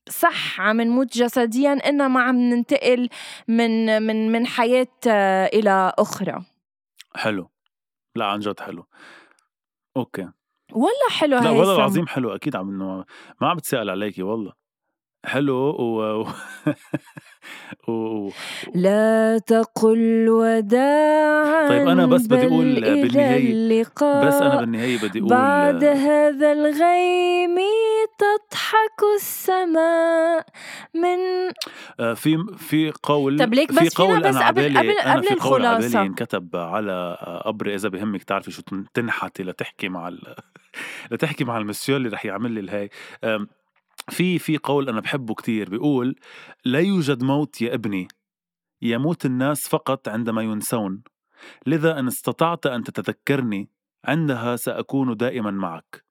صح 0.08 0.60
عم 0.60 0.80
نموت 0.80 1.16
جسديا 1.18 1.72
إنما 1.88 2.22
عم 2.22 2.36
ننتقل 2.36 3.08
من 3.48 4.02
من 4.02 4.32
من 4.32 4.46
حياة 4.46 4.86
إلى 5.54 5.92
أخرى. 5.98 6.44
حلو. 7.16 7.50
لا 8.16 8.24
عن 8.26 8.38
جد 8.38 8.60
حلو. 8.60 8.86
أوكي. 9.96 10.28
والله 10.72 11.08
حلو 11.10 11.38
لا 11.38 11.50
والله 11.50 11.76
العظيم 11.76 12.06
حلو 12.06 12.34
أكيد 12.34 12.56
عم 12.56 12.78
ما 13.40 13.48
عم 13.48 13.56
بتسأل 13.56 13.90
عليكي 13.90 14.22
والله. 14.22 14.52
حلو. 15.26 15.54
و... 15.70 16.26
لا 18.74 19.38
تقل 19.46 20.26
وداعا 20.28 21.68
طيب 21.68 21.88
أنا 21.88 22.06
بس 22.06 22.26
بدي 22.26 22.46
بالنهاية- 22.46 23.50
اللقاء. 23.50 24.26
بس 24.26 24.34
أنا 24.34 24.60
بالنهاية 24.60 24.98
بدي 24.98 25.18
أقول 25.18 25.30
بعد 25.30 25.84
هذا 25.84 26.52
الغيم 26.52 27.56
تضحك 28.18 29.00
السماء 29.16 30.46
من 30.94 31.18
آه، 32.00 32.14
في 32.14 32.38
في 32.58 32.92
قول 33.02 33.38
طب 33.38 33.54
ليك 33.54 33.72
في 33.72 33.84
بس 33.84 33.94
فينا 33.94 34.08
قول 34.08 34.20
بس 34.20 34.36
أنا 34.36 34.46
قبل- 34.46 34.78
قبل- 34.78 34.90
أنا 34.90 35.12
قبل 35.14 35.22
في 35.26 35.34
قول 35.34 35.66
عبالي 35.66 35.86
الخلاصة. 35.86 36.02
انكتب 36.02 36.48
على 36.56 37.18
قبري 37.44 37.74
إذا 37.74 37.88
بهمك 37.88 38.22
تعرفي 38.22 38.50
شو 38.50 38.62
تن- 38.62 38.84
تنحتي 38.94 39.42
لتحكي 39.42 39.88
مع 39.88 40.08
ال... 40.08 40.20
لتحكي 41.12 41.44
مع 41.44 41.58
المسيو 41.58 41.96
اللي 41.96 42.08
رح 42.08 42.24
يعمل 42.24 42.50
لي 42.52 42.60
الهاي. 42.60 42.90
آم، 43.24 43.48
في 44.10 44.38
في 44.38 44.58
قول 44.58 44.88
أنا 44.88 45.00
بحبه 45.00 45.34
كتير 45.34 45.70
بيقول 45.70 46.16
لا 46.64 46.80
يوجد 46.80 47.22
موت 47.22 47.62
يا 47.62 47.74
ابني 47.74 48.08
يموت 48.82 49.26
الناس 49.26 49.68
فقط 49.68 50.08
عندما 50.08 50.42
ينسون. 50.42 51.02
لذا 51.66 51.98
إن 51.98 52.06
استطعت 52.06 52.66
أن 52.66 52.84
تتذكرني 52.84 53.70
عندها 54.04 54.56
سأكون 54.56 55.16
دائما 55.16 55.50
معك. 55.50 56.07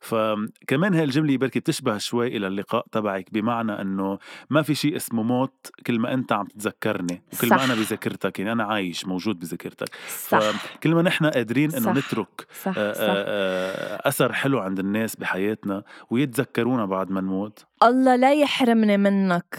فكمان 0.00 0.94
هاي 0.94 1.04
الجملة 1.04 1.36
بركي 1.36 1.60
بتشبه 1.60 1.98
شوي 1.98 2.26
إلى 2.26 2.46
اللقاء 2.46 2.86
تبعك 2.92 3.32
بمعنى 3.32 3.80
أنه 3.80 4.18
ما 4.50 4.62
في 4.62 4.74
شيء 4.74 4.96
اسمه 4.96 5.22
موت 5.22 5.70
كل 5.86 5.98
ما 5.98 6.14
أنت 6.14 6.32
عم 6.32 6.46
تتذكرني 6.46 7.22
وكل 7.34 7.48
ما. 7.48 7.64
أنا 7.64 7.74
بذاكرتك 7.74 8.38
يعني 8.38 8.52
أنا 8.52 8.64
عايش 8.64 9.06
موجود 9.06 9.38
بذاكرتك 9.38 9.94
فكل 9.94 10.94
ما 10.94 11.02
نحن 11.02 11.26
قادرين 11.26 11.70
صح. 11.70 11.92
نترك 11.92 12.46
صح 12.62 12.74
آه، 12.76 12.92
صح 12.92 13.00
آه، 13.00 13.14
آه، 13.26 14.08
أثر 14.08 14.32
حلو 14.32 14.58
عند 14.58 14.78
الناس 14.78 15.16
بحياتنا 15.16 15.82
ويتذكرونا 16.10 16.84
بعد 16.84 17.10
ما 17.10 17.20
نموت 17.20 17.64
الله 17.82 18.16
لا 18.16 18.32
يحرمني 18.32 18.96
منك. 18.96 19.58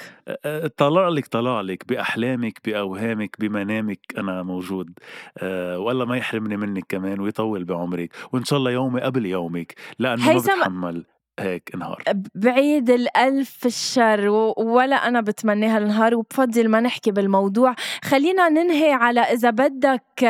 طلع 0.78 1.08
لك 1.08 1.28
طلع 1.28 1.62
لك. 1.62 1.88
بأحلامك 1.88 2.60
بأوهامك 2.66 3.36
بمنامك 3.40 4.00
أنا 4.18 4.44
موجود. 4.44 4.90
والله 5.76 6.06
ما 6.06 6.18
يحرمني 6.18 6.58
منك 6.58 6.84
كمان 6.90 7.20
ويطول 7.20 7.64
بعمرك. 7.64 8.10
وإن 8.32 8.44
شاء 8.44 8.60
الله 8.60 8.72
يومي 8.72 9.02
قبل 9.02 9.26
يومك 9.26 9.74
لأنه 10.00 10.34
ما 10.34 10.40
بتحمل 10.40 11.06
هيك 11.40 11.70
نهار 11.76 12.04
بعيد 12.36 12.90
الألف 12.90 13.66
الشر 13.66 14.30
ولا 14.58 14.96
أنا 14.96 15.22
بتمنى 15.22 15.68
هالنهار 15.68 16.16
وبفضل 16.16 16.70
ما 16.70 16.80
نحكي 16.80 17.12
بالموضوع. 17.12 17.76
خلينا 18.04 18.50
ننهي 18.50 18.92
على 18.92 19.22
إذا 19.22 19.50
بدك 19.50 20.24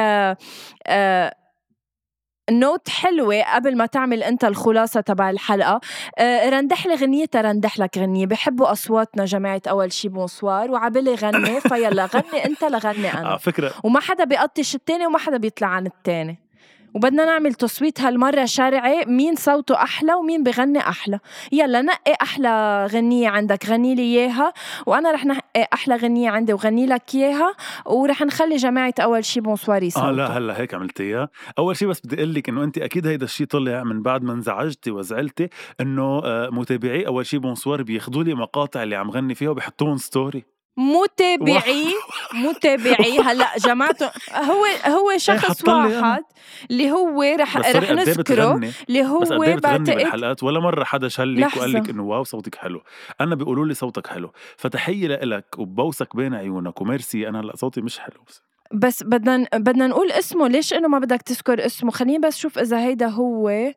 note 2.59 2.89
حلوة 2.89 3.41
قبل 3.55 3.77
ما 3.77 3.85
تعمل 3.85 4.23
أنت 4.23 4.43
الخلاصة 4.43 5.01
تبع 5.01 5.29
الحلقة. 5.29 5.81
آه، 6.17 6.49
رندح 6.49 6.87
لي 6.87 6.95
غنية 6.95 7.29
رندح 7.35 7.79
لك 7.79 7.97
غنية. 7.97 8.25
بحبوا 8.25 8.71
أصواتنا 8.71 9.25
جماعة 9.25 9.61
أول 9.69 9.91
شي 9.91 10.07
bonsoir. 10.09 10.71
وعبالي 10.71 11.15
غني 11.15 11.61
فيلا 11.61 12.05
غني 12.05 12.45
أنت 12.45 12.63
لغني 12.63 13.07
على 13.07 13.27
أنا 13.27 13.37
فكرة. 13.37 13.73
وما 13.83 13.99
حدا 13.99 14.23
بيقطش 14.23 14.75
التاني 14.75 15.07
وما 15.07 15.17
حدا 15.17 15.37
بيطلع 15.37 15.67
عن 15.67 15.85
التاني. 15.85 16.50
وبدنا 16.95 17.25
نعمل 17.25 17.53
تصويت 17.53 18.01
هالمرة 18.01 18.45
شرعي 18.45 19.05
مين 19.05 19.35
صوته 19.35 19.75
أحلى 19.75 20.13
ومين 20.13 20.43
بغني 20.43 20.79
أحلى. 20.79 21.19
يلا 21.51 21.81
نقي 21.81 22.13
أحلى 22.21 22.85
غنية 22.91 23.29
عندك 23.29 23.65
غني 23.65 23.95
لي 23.95 24.01
إياها 24.01 24.53
وأنا 24.85 25.11
رح 25.11 25.25
نقي 25.25 25.67
أحلى 25.73 25.95
غنية 25.95 26.29
عندي 26.29 26.53
وغني 26.53 26.85
لك 26.85 27.15
إياها 27.15 27.55
ورح 27.85 28.21
نخلي 28.21 28.55
جماعة 28.55 28.93
أول 28.99 29.25
شي 29.25 29.39
bonsoir 29.39 29.83
يصوتوا 29.83 30.09
آه 30.09 30.11
لا 30.11 30.37
هلا 30.37 30.59
هيك 30.61 30.73
عملتيها. 30.73 31.29
أول 31.59 31.77
شيء 31.77 31.87
بس 31.87 32.01
بدي 32.05 32.15
أقول 32.15 32.33
لك 32.33 32.49
إنه 32.49 32.63
أنت 32.63 32.77
أكيد 32.77 33.07
هيدا 33.07 33.25
الشيء 33.25 33.47
طلع 33.47 33.83
من 33.83 34.01
بعد 34.01 34.23
ما 34.23 34.33
انزعجتي 34.33 34.91
وزعلتي 34.91 35.49
إنه 35.81 36.21
آه، 36.25 36.49
متابعي 36.51 37.07
أول 37.07 37.25
شيء 37.25 37.39
bonsoir 37.39 37.83
بياخذوا 37.83 38.23
لي 38.23 38.33
مقاطع 38.33 38.83
اللي 38.83 38.95
عم 38.95 39.11
غني 39.11 39.35
فيها 39.35 39.49
وبيحطوهم 39.49 39.97
story 39.97 40.43
متابعي 40.77 41.87
متابعي. 42.33 43.19
هلأ 43.27 43.57
جماعته 43.57 44.11
هو 44.33 44.65
هو 44.85 45.17
شخص 45.17 45.69
أنا. 45.69 46.01
واحد 46.01 46.23
اللي 46.71 46.91
هو 46.91 47.21
رح 47.21 47.57
بس 47.57 47.65
رح 47.75 47.89
إيه 47.89 47.93
نذكره 47.93 48.71
اللي 48.89 49.05
هو 49.05 49.19
بس 49.19 49.31
إيه 49.31 49.37
بتغني 49.37 49.55
بعتقد 49.61 49.95
بالحلقات؟ 49.95 50.43
ولا 50.43 50.59
مرة 50.59 50.83
حدا 50.83 51.07
شلك 51.07 51.57
وقال 51.57 51.73
لك. 51.73 51.89
إنه 51.89 52.03
واو 52.03 52.23
صوتك 52.23 52.55
حلو. 52.55 52.81
أنا 53.21 53.35
بيقولوا 53.35 53.65
لي 53.65 53.73
صوتك 53.73 54.07
حلو. 54.07 54.31
فتحية 54.57 55.07
لك 55.07 55.45
وبوسك 55.57 56.15
بين 56.15 56.33
عيونك 56.33 56.81
وميرسي 56.81 57.27
أنا 57.27 57.39
هلأ 57.39 57.55
صوتي 57.55 57.81
مش 57.81 57.99
حلو. 57.99 58.23
بس 58.27 58.41
بس 58.73 59.03
بدنا 59.03 59.47
بدنا 59.53 59.87
نقول 59.87 60.11
اسمه. 60.11 60.47
ليش 60.47 60.73
إنه 60.73 60.87
ما 60.87 60.99
بدك 60.99 61.21
تذكر 61.21 61.65
اسمه؟ 61.65 61.91
خليني 61.91 62.19
بس 62.19 62.37
شوف 62.37 62.59
إذا 62.59 62.79
هيدا 62.79 63.07
هو 63.07 63.73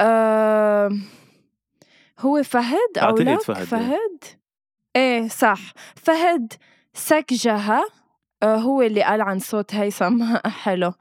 آه 0.00 0.90
هو 2.20 2.42
فهد 2.42 2.98
أو 2.98 3.16
لك 3.16 3.40
فهد، 3.40 3.56
إيه. 3.56 3.64
فهد؟ 3.64 4.24
إيه 4.96 5.28
صح 5.28 5.58
فهد 5.96 6.52
سكجها 6.94 7.84
آه 8.42 8.56
هو 8.56 8.82
اللي 8.82 9.02
قال 9.02 9.20
عن 9.20 9.38
صوت 9.38 9.74
هيثم 9.74 10.36
حلو 10.62 10.92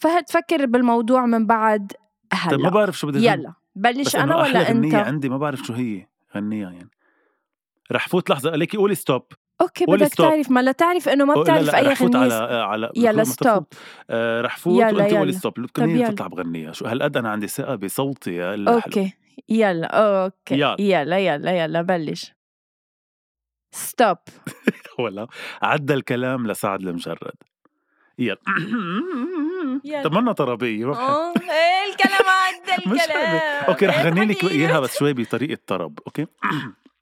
فهد 0.00 0.30
فكر 0.30 0.66
بالموضوع 0.66 1.26
من 1.26 1.46
بعد 1.46 1.92
طيب 2.50 2.60
ما 2.60 2.66
هلا 2.66 2.68
بعرف 2.70 2.98
شو 2.98 3.06
بدي. 3.06 3.26
يلا 3.26 3.52
بلش 3.74 4.16
أنا 4.16 4.36
ولا 4.36 4.70
أنت 4.70 4.84
غنية 4.86 4.96
عندي 4.96 5.28
ما 5.28 5.38
بعرف 5.38 5.60
شو 5.62 5.72
هي 5.72 6.06
غنيها 6.36 6.70
يعني 6.70 6.90
رح 7.92 8.08
فوت 8.08 8.30
لحظة 8.30 8.50
ليكي 8.50 8.76
قولي 8.76 8.94
stop 8.94 9.22
okay 9.60 9.84
بدك 9.86 10.12
stop. 10.12 10.16
تعرف 10.16 10.50
ما 10.50 10.60
لا 10.62 10.72
تعرف 10.72 11.08
إنه 11.08 11.24
ما 11.24 11.34
بتعرف 11.42 11.62
لا 11.66 11.70
لا 11.70 11.78
أي 11.78 11.86
رح 11.88 11.94
فوت 11.98 12.16
على 12.16 12.34
غنية 12.34 12.44
آه، 12.44 12.62
على 12.64 12.90
يلا. 12.96 13.22
تفوت. 13.24 13.74
آه 14.10 14.40
رح 14.40 14.56
فوت 14.56 14.74
يلا، 14.82 15.02
وانت 15.02 15.14
قولي. 15.14 15.32
stop 15.32 15.52
طب 15.52 15.64
الغنية 15.64 15.94
يلا. 15.94 16.08
تطلع 16.10 16.26
بغنيها 16.26 16.72
شو 16.72 16.84
هالقد 16.86 17.16
أنا 17.16 17.30
عندي 17.30 17.48
ثقة 17.48 17.74
بصوتي 17.74 18.34
يا 18.34 18.52
حلو. 18.52 18.70
okay 18.72 19.12
يلا 19.48 19.86
okay 19.86 20.54
يلا. 20.54 20.76
يلا 20.80 21.18
يلا 21.18 21.64
يلا 21.64 21.82
بلش 21.82 22.32
stop 23.74 24.16
ولا 24.98 25.26
عدى 25.62 25.94
الكلام 25.94 26.46
لسعد 26.46 26.80
المجرد 26.80 27.34
يلا. 28.18 28.38
طب 30.04 30.12
منا 30.14 30.32
طربية 30.32 30.84
ما 30.84 30.92
بحب. 30.92 31.42
إيه 31.42 31.90
الكلام 31.92 32.28
عدى 32.28 32.82
الكلام. 33.02 33.64
okay 33.68 33.86
رح 33.86 33.98
إيه 33.98 34.04
غني 34.10 34.24
لك. 34.24 34.44
إياها 34.44 34.80
بس 34.80 34.98
شوي 34.98 35.12
بطريقة 35.12 35.58
طرب 35.66 35.98
okay 36.06 36.26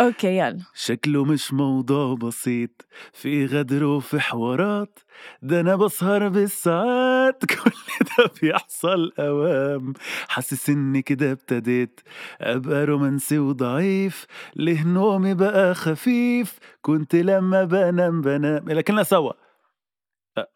okay 0.00 0.38
يلا. 0.38 0.58
شكله 0.74 1.24
مش 1.24 1.52
موضوع 1.52 2.14
بسيط. 2.14 2.86
في 3.12 3.46
غدر 3.46 3.84
وفي 3.84 4.20
حوارات. 4.20 4.98
ده 5.42 5.60
أنا 5.60 5.76
بسهر 5.76 6.28
بالساعات 6.28 7.44
كل 7.54 7.70
ده 8.18 8.30
بيحصل 8.42 9.12
أوام. 9.18 9.92
حاسس 10.28 10.70
إني 10.70 11.02
كده 11.02 11.32
ابتديت. 11.32 12.00
أبقى 12.40 12.84
رومانسي 12.84 13.38
وضعيف. 13.38 14.26
ليه 14.56 14.84
نومي 14.86 15.34
بقى 15.34 15.74
خفيف؟ 15.74 16.58
كنت 16.82 17.14
لما 17.14 17.64
بنام 17.64 18.20
بنام. 18.20 18.68
لكننا 18.70 19.02
سوا. 19.02 19.32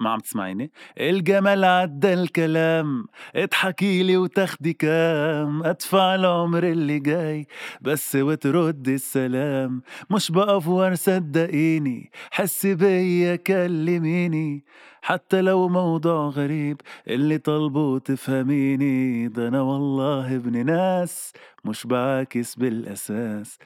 ما 0.01 0.11
عم 0.11 0.19
تسمعيني؟ 0.21 0.71
الجمال 1.01 1.65
عدى 1.65 2.13
الكلام 2.15 3.07
اضحكي 3.37 4.03
لي 4.03 4.17
وتاخدي 4.17 4.73
كام 4.73 5.63
ادفع 5.63 6.15
العمر 6.15 6.65
اللي 6.65 6.99
جاي 6.99 7.47
بس 7.81 8.17
وتردي 8.17 8.95
السلام. 8.95 9.83
مش 10.11 10.31
بأفور 10.31 10.95
صدقيني 10.95 12.11
حسي 12.31 12.75
بيا 12.75 13.37
كلميني. 13.37 14.65
حتى 15.03 15.41
لو 15.41 15.69
موضوع 15.69 16.29
غريب 16.29 16.81
اللي 17.09 17.39
طلبه 17.39 17.99
تفهميني. 17.99 19.29
ده 19.29 19.49
أنا 19.49 19.61
والله 19.63 20.37
ابن 20.37 20.67
ناس 20.67 21.33
مش 21.65 21.87
بعاكس 21.87 22.55
بالأساس. 22.55 23.59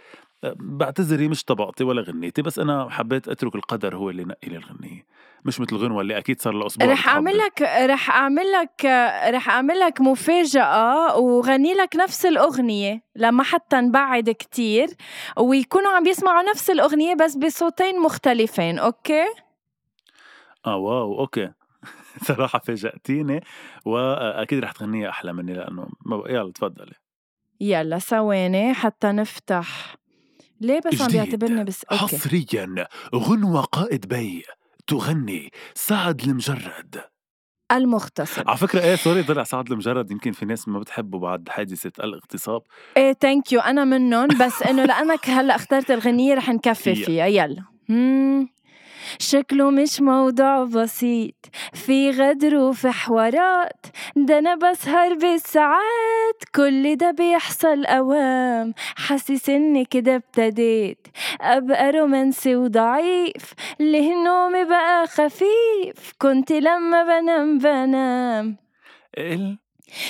بعتذري 0.45 1.29
مش 1.29 1.45
طبقتي 1.45 1.85
ولا 1.85 2.03
غنيتي 2.03 2.43
بس 2.43 2.59
أنا 2.59 2.91
حبيت 2.91 3.29
أترك 3.29 3.55
القدر 3.55 3.97
هو 3.97 4.11
اللي 4.11 4.25
نقي 4.25 4.49
لي 4.49 4.57
الغنية 4.57 5.07
مش 5.45 5.61
مثل 5.61 5.77
الغنوة 5.77 6.01
اللي 6.01 6.19
أكيد 6.19 6.41
صار 6.41 6.53
لها 6.53 6.67
أسبوع 6.67 6.93
رح 6.93 7.09
أعمل 7.09 7.39
لك 7.39 7.63
رح 7.63 8.11
أعمل 8.11 8.53
لك 8.53 8.85
رح 9.35 9.51
أعمل 9.51 9.79
لك 9.79 10.01
مفاجأة 10.01 11.19
وغني 11.19 11.75
لك 11.75 11.97
نفس 11.97 12.27
الأغنية 12.27 13.03
لما 13.17 13.43
حتى 13.43 13.77
نبعد 13.77 14.31
كتير 14.31 14.89
ويكونوا 15.37 15.91
عم 15.91 16.07
يسمعوا 16.07 16.51
نفس 16.51 16.71
الأغنية 16.71 17.15
بس 17.15 17.37
بصوتين 17.37 18.01
مختلفين 18.01 18.79
أوكي؟ 18.79 19.25
آه 20.67 20.77
wow 20.77 21.19
okay. 21.19 21.53
صراحة 22.29 22.59
فاجأتيني 22.59 23.45
وأكيد 23.85 24.65
رح 24.65 24.73
تغنيها 24.73 25.11
أحلى 25.11 25.33
مني 25.33 25.55
لأنه 25.55 25.89
يلا 26.27 26.53
تفضلي. 26.53 26.95
يلا 27.61 27.99
ثواني 27.99 28.75
حتى 28.75 29.07
نفتح. 29.07 29.97
ليه 30.63 30.81
بس 30.87 31.03
عم 31.03 31.09
بيعتبرني 31.09 31.65
بس 31.65 31.85
okay. 31.85 32.17
حصريا 32.17 32.87
غنوة 33.15 33.61
قائد 33.61 34.09
بي 34.09 34.43
تغني 34.87 35.51
سعد 35.75 36.23
المجرد. 36.23 37.01
المختصر. 37.73 38.49
على 38.49 38.57
فكرة 38.57 38.81
إيه 38.81 38.95
sorry 38.97 39.23
طلع 39.23 39.45
سعد 39.45 39.73
المجرد 39.73 40.11
يمكن 40.11 40.33
في 40.33 40.47
ناس 40.47 40.69
ما 40.69 40.79
بتحبه 40.79 41.19
بعد 41.19 41.49
حادثة 41.49 42.05
الاغتصاب. 42.05 42.63
إيه 42.97 43.13
thank 43.13 43.53
you 43.53 43.61
أنا 43.61 43.85
منهم 43.85 44.29
بس 44.29 44.63
إنه 44.63 44.85
لأنك 44.85 45.31
هلأ 45.31 45.55
اخترت 45.57 45.91
الغنية 45.91 46.35
رح 46.35 46.49
نكفي 46.49 46.95
فيها 46.95 47.27
يلا. 47.27 47.65
شكله 49.19 49.71
مش 49.71 50.01
موضوع 50.01 50.65
بسيط. 50.65 51.35
في 51.73 52.11
غدر 52.11 52.57
وفي 52.57 52.91
حوارات 52.91 53.87
ده 54.17 54.39
أنا 54.39 54.55
بسهر 54.55 55.15
بالساعات. 55.15 56.39
كل 56.55 56.97
ده 56.97 57.11
بيحصل 57.11 57.85
أوام 57.85 58.75
حاسس 58.97 59.51
إني 59.51 59.85
كده 59.85 60.15
ابتديت. 60.17 61.07
أبقى 61.41 61.91
رومانسي 61.91 62.57
وضعيف 62.57 63.55
ليه 63.81 64.15
نومي 64.25 64.65
بقى 64.65 65.07
خفيف؟ 65.07 66.13
كنت 66.19 66.53
لما 66.53 67.03
بنام 67.03 67.59
بنام. 67.59 68.57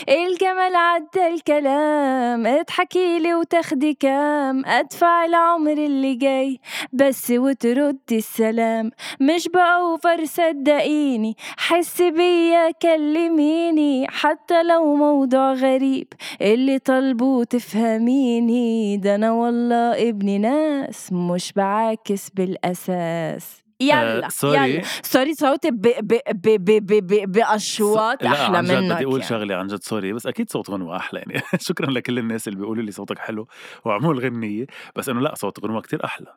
الجمال 0.09 0.77
عدى 0.77 1.27
الكلام 1.35 2.47
اضحكي 2.47 3.19
لي 3.19 3.35
وتاخدي 3.35 3.95
كام. 3.95 4.67
أدفع 4.67 5.25
العمر 5.25 5.73
اللي 5.73 6.15
جاي 6.15 6.61
بس 6.93 7.31
وتردي 7.31 8.17
السلام. 8.19 8.91
مش 9.21 9.49
ب 9.49 9.64
over 9.64 10.25
صدقيني 10.25 11.37
حسي 11.57 12.11
بيا 12.11 12.71
كلميني. 12.71 14.07
حتى 14.09 14.63
لو 14.63 14.95
موضوع 14.97 15.53
غريب 15.53 16.09
اللي 16.43 16.79
طالبه 16.79 17.45
تفهميني. 17.45 18.97
ده 18.97 19.15
أنا 19.15 19.33
والله 19.33 20.09
ابن 20.09 20.41
ناس 20.41 21.13
مش 21.13 21.53
بعاكس 21.53 22.31
بالأساس. 22.31 23.62
يلا 23.89 24.29
sorry. 24.29 24.83
sorry 25.03 25.35
صوتي 25.35 25.71
ب 25.71 25.81
ب 25.81 26.15
ب 26.33 26.65
ب 26.65 26.87
ب 26.87 27.33
باصوات 27.33 28.23
أحلى 28.23 28.63
منك. 28.63 28.95
بدي 28.95 29.05
أقول. 29.05 29.25
شغلة 29.25 29.55
عن 29.55 29.67
جد 29.67 29.83
sorry 29.83 30.13
بس 30.13 30.27
أكيد 30.27 30.51
صوت 30.51 30.71
غنوه 30.71 30.97
أحلى 30.97 31.21
يعني. 31.21 31.43
شكرا 31.69 31.91
لكل 31.91 32.19
الناس 32.19 32.49
اللي 32.49 32.59
بيقولوا 32.59 32.85
لي 32.85 32.91
صوتك 32.91 33.19
حلو 33.19 33.49
وعمول 33.85 34.19
غنية 34.19 34.67
بس 34.97 35.09
إنه 35.09 35.21
لا 35.21 35.35
صوت 35.35 35.65
غنوة 35.65 35.81
كتير 35.81 36.05
أحلى. 36.05 36.37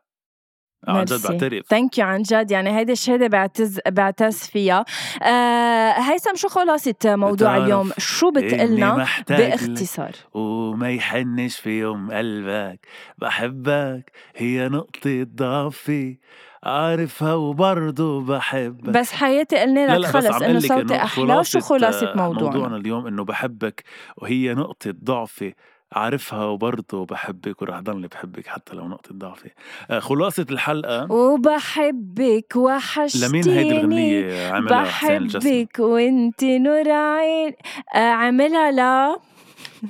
عن 0.88 1.06
جد 1.06 1.28
بعترف. 1.28 1.66
thank 1.68 1.98
you 1.98 2.06
عن 2.06 2.22
جد. 2.22 2.52
يعني 2.52 2.78
هيدي 2.78 2.92
الشهاده 2.92 3.28
بعتز 3.28 3.80
بعتز 3.88 4.38
فيها. 4.38 4.86
آه 5.24 5.92
هيثم 5.92 6.36
شو 6.36 6.48
خلاصة 6.48 6.96
موضوع 7.06 7.58
اليوم؟ 7.58 7.92
شو 7.98 8.32
بتقلنا 8.32 9.08
باختصار؟ 9.30 10.12
وما 10.34 10.92
يحنش 10.92 11.60
في 11.60 11.80
يوم 11.80 12.12
قلبك 12.12 12.80
بحبك 13.18 14.12
هي 14.36 14.70
نقطة 14.70 15.24
ضعفي. 15.24 16.18
عارفها 16.66 17.34
وبرضه 17.34 18.22
بحبك. 18.22 18.90
بس 18.90 19.12
حياتي 19.12 19.58
قلنا 19.58 19.98
لك 19.98 20.06
خلص 20.06 20.26
إنه 20.42 20.60
صوتي 20.60 20.96
أحلى 20.96 21.44
شو 21.44 21.60
خلاصة 21.60 22.14
موضوعنا؟ 22.16 22.50
موضوعنا 22.50 22.78
اليوم 22.78 23.08
إنه 23.08 23.24
بحبك 23.24 23.84
وهي 24.18 24.54
نقطة 24.54 24.94
ضعفي. 25.04 25.54
عارفها 25.94 26.46
وبرضه 26.46 27.06
بحبك 27.06 27.62
ورح 27.62 27.80
ضلني 27.80 28.08
بحبك 28.08 28.48
حتى 28.48 28.76
لو 28.76 28.88
نقطة 28.88 29.10
ضعفي. 29.16 29.50
آه، 29.92 30.00
خلاصة 30.00 30.46
الحلقة. 30.52 31.12
وبحبك 31.12 32.54
وحشتيني 32.56 33.28
لمين 33.28 33.50
هيدي 33.50 33.72
الغنية 33.72 34.52
عملها 34.52 34.84
بحبك 34.84 35.80
وانت 35.80 36.44
نور 36.44 36.90
عين. 36.92 37.54
آه، 37.96 37.98
عملها 37.98 38.72
لا. 38.72 39.18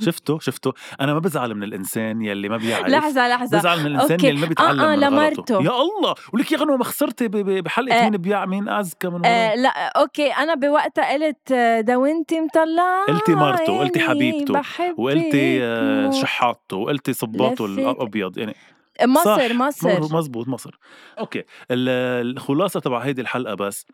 شفتوا 0.01 0.39
شفتوا 0.39 0.71
أنا 1.01 1.13
ما 1.13 1.19
بزعل 1.19 1.55
من 1.55 1.63
الإنسان 1.63 2.21
يلي 2.21 2.49
ما 2.49 2.57
بيعرف. 2.57 2.87
لحظة 2.87 3.27
لحظة. 3.27 3.57
بزعل 3.57 3.79
من 3.79 3.85
الإنسان 3.85 4.11
okay. 4.11 4.27
يلي 4.27 4.39
ما 4.41 4.45
بيتعلم 4.47 4.79
آه 4.79 4.93
آه 4.93 5.09
من 5.09 5.19
غلطه. 5.19 5.53
يا 5.55 5.59
الله! 5.81 6.15
ولك 6.33 6.51
يا 6.51 6.57
غنوة 6.57 6.77
ما 6.77 6.83
خسرتي 6.83 7.27
بحلقة 7.27 7.95
آه. 7.95 8.09
مين 8.09 8.17
بيع 8.21 8.45
مين 8.45 8.69
أذكى 8.69 9.07
من 9.07 9.25
آه 9.25 9.55
لا 9.55 9.69
okay. 9.87 10.27
أنا 10.31 10.55
بوقتها 10.55 11.13
قلت 11.13 11.51
وانت 11.89 12.33
مطلعه 12.33 13.05
قلتي 13.07 13.35
مرته 13.35 13.73
وقلتي 13.73 13.99
حبيبته 13.99 14.61
وقلتي 14.97 15.63
آه 15.63 16.11
شحاطته 16.11 16.77
وقلتي 16.77 17.13
صباطه 17.13 17.65
الأبيض 17.65 18.37
يعني. 18.37 18.55
مصر 19.03 19.53
مصر. 19.53 20.15
مزبوط 20.17 20.47
مصر. 20.47 20.79
أوكي. 21.19 21.43
الخلاصة 21.71 22.79
تبع 22.79 22.99
هيدي 22.99 23.21
الحلقة 23.21 23.53
بس 23.53 23.85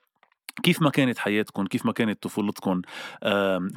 كيف 0.64 0.82
ما 0.82 0.90
كانت 0.90 1.18
حياتكم 1.18 1.66
كيف 1.66 1.86
ما 1.86 1.92
كانت 1.92 2.24
طفولتكم 2.24 2.82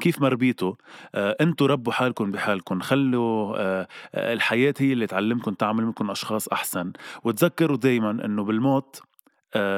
كيف 0.01 0.21
ما 0.21 0.29
ربيتوا 0.29 0.75
آه، 1.15 1.37
أنتوا 1.41 1.67
ربوا 1.67 1.93
حالكم 1.93 2.31
بحالكم 2.31 2.81
خلوا 2.81 3.55
آه، 3.59 3.89
الحياة 4.15 4.75
هي 4.79 4.93
اللي 4.93 5.07
تعلمكم 5.07 5.55
تعمل 5.55 5.85
منكم 5.87 6.11
أشخاص 6.11 6.49
أحسن. 6.49 6.93
وتذكروا 7.25 7.77
دايما 7.77 8.11
أنه 8.11 8.45
بالموت 8.45 9.01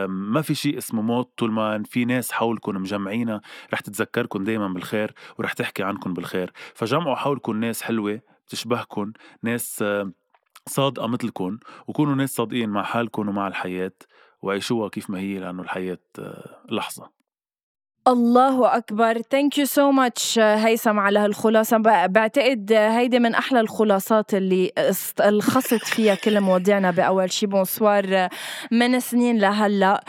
ما 0.09 0.43
في 0.43 0.55
شيء 0.55 0.79
اسمه 0.79 1.03
موت 1.03 1.33
طول 1.39 1.53
ما 1.53 1.83
في 1.83 2.05
ناس 2.05 2.33
حولكم 2.33 2.75
مجمعينها 2.77 3.41
رح 3.73 3.81
تتذكركم 3.81 4.45
دايما 4.45 4.69
بالخير 4.69 5.15
ورح 5.39 5.53
تحكي 5.53 5.83
عنكم 5.83 6.15
بالخير. 6.15 6.53
فجمعوا 6.75 7.15
حولكم 7.17 7.61
ناس 7.61 7.83
حلوة 7.83 8.21
بتشبهكم 8.47 9.13
ناس 9.43 9.85
صادقة 10.69 11.07
مثلكم 11.07 11.59
وكونوا 11.87 12.15
ناس 12.15 12.31
صادقين 12.31 12.69
مع 12.69 12.83
حالكم 12.83 13.29
ومع 13.29 13.49
الحياة. 13.49 13.93
وعيشوها 14.43 14.89
كيف 14.89 15.11
ما 15.11 15.18
هي 15.20 15.39
لأنه 15.39 15.62
الحياة 15.62 15.99
آه، 16.18 16.64
لحظة. 16.70 17.16
الله 18.09 18.77
أكبر. 18.77 19.19
thank 19.31 19.59
you 19.59 19.64
so 19.64 19.91
much 19.91 20.39
هيثم 20.39 20.99
على 20.99 21.19
هالخلاصة. 21.19 21.77
بعتقد 22.07 22.73
هيدي 22.73 23.19
من 23.19 23.35
أحلى 23.35 23.61
الخلاصات 23.61 24.35
اللي 24.35 24.73
لخصت 25.21 25.85
فيها 25.85 26.15
كل 26.15 26.41
مواضيعنا 26.41 26.91
بأول 26.91 27.33
شي. 27.33 27.47
bonsoir 27.47 28.29
من 28.71 29.01
سنين 29.01 29.39
لهلأ. 29.39 30.05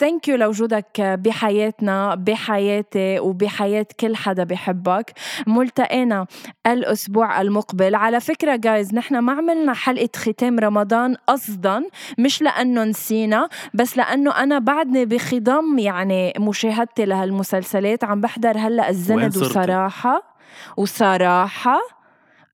thank 0.00 0.28
you 0.28 0.36
لوجودك 0.36 1.00
بحياتنا 1.00 2.14
بحياتي 2.14 3.20
وبحياة 3.20 3.86
كل 4.00 4.16
حدا 4.16 4.44
بحبك. 4.44 5.12
ملتقينا 5.46 6.26
الأسبوع 6.66 7.40
المقبل. 7.40 7.94
على 7.94 8.20
فكرة 8.20 8.56
جايز 8.56 8.94
نحن 8.94 9.18
ما 9.18 9.32
عملنا 9.32 9.72
حلقة 9.74 10.08
ختام 10.16 10.58
رمضان 10.58 11.16
قصدا 11.26 11.82
مش 12.18 12.42
لأنه 12.42 12.84
نسينا 12.84 13.48
بس 13.74 13.96
لأنه 13.96 14.30
أنا 14.42 14.58
بعدني 14.58 15.06
بخضم 15.06 15.78
يعني 15.78 16.32
مشاهدتي 16.38 17.04
لهالم 17.04 17.41
المسلسلات 17.42 18.04
عم 18.04 18.20
بحضر 18.20 18.58
هلأ 18.58 18.88
الزند 18.88 19.36
وصراحة 19.36 20.36
وصراحة 20.76 21.78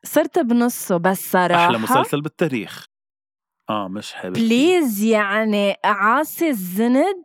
صرت 0.05 0.39
بنصه 0.39 0.97
بس 0.97 1.31
صراحة. 1.31 1.65
أحلى 1.67 1.79
مسلسل 1.79 2.21
بالتاريخ. 2.21 2.85
آه 3.71 3.89
مش 3.89 4.13
حابب 4.13 4.33
please 4.33 5.03
يعني 5.03 5.77
عاصي 5.85 6.49
الزند 6.49 7.25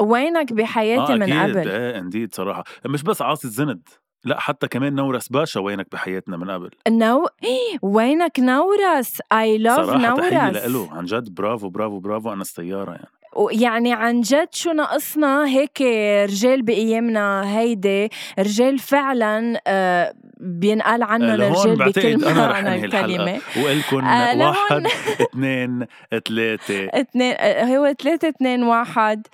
وينك 0.00 0.52
بحياتي 0.52 1.12
آه 1.12 1.16
من 1.16 1.32
قبل؟ 1.32 1.68
إيه 1.68 1.98
indeed 1.98 2.34
صراحة. 2.34 2.64
مش 2.86 3.02
بس 3.02 3.22
عاصي 3.22 3.46
الزند 3.48 3.88
لأ 4.24 4.40
حتى 4.40 4.68
كمان 4.68 4.94
نورس 4.94 5.28
باشا 5.28 5.60
وينك 5.60 5.86
بحياتنا 5.92 6.36
من 6.36 6.50
قبل. 6.50 6.70
no 6.88 7.26
وينك 7.82 8.40
نورس؟ 8.40 9.18
I 9.32 9.58
love 9.58 9.78
نورس. 9.78 9.90
صراحة 9.90 10.50
له 10.66 10.92
عن 10.92 11.04
جد. 11.04 11.34
برافو 11.34 11.68
برافو 11.68 12.00
برافو 12.00 12.32
أنا 12.32 12.42
السيارة 12.42 12.90
يعني. 12.90 13.08
يعني 13.50 13.92
عن 13.92 14.20
جد 14.20 14.48
شو 14.52 14.72
ناقصنا 14.72 15.46
هيك 15.46 15.82
رجال 16.30 16.62
بأيامنا 16.62 17.58
هيدي؟ 17.58 18.08
رجال 18.38 18.78
فعلا 18.78 19.60
آه، 19.66 20.14
بينقال 20.40 21.02
عنهم 21.02 21.40
رجال 21.40 21.76
بكل 21.76 22.34
معنى 22.34 22.84
الكلمة. 22.84 23.40
وقلكم 23.64 24.04
آه 24.04 24.36
واحد 24.48 24.86
اثنين 25.20 25.86
ثلاثة. 26.28 26.84
اثنين 27.02 27.34
آه، 27.38 27.64
هو 27.64 27.94
ثلاثة 28.02 28.28
اثنين 28.28 28.62
واحد. 28.62 29.26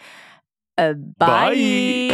باي, 0.78 2.08
باي. 2.08 2.10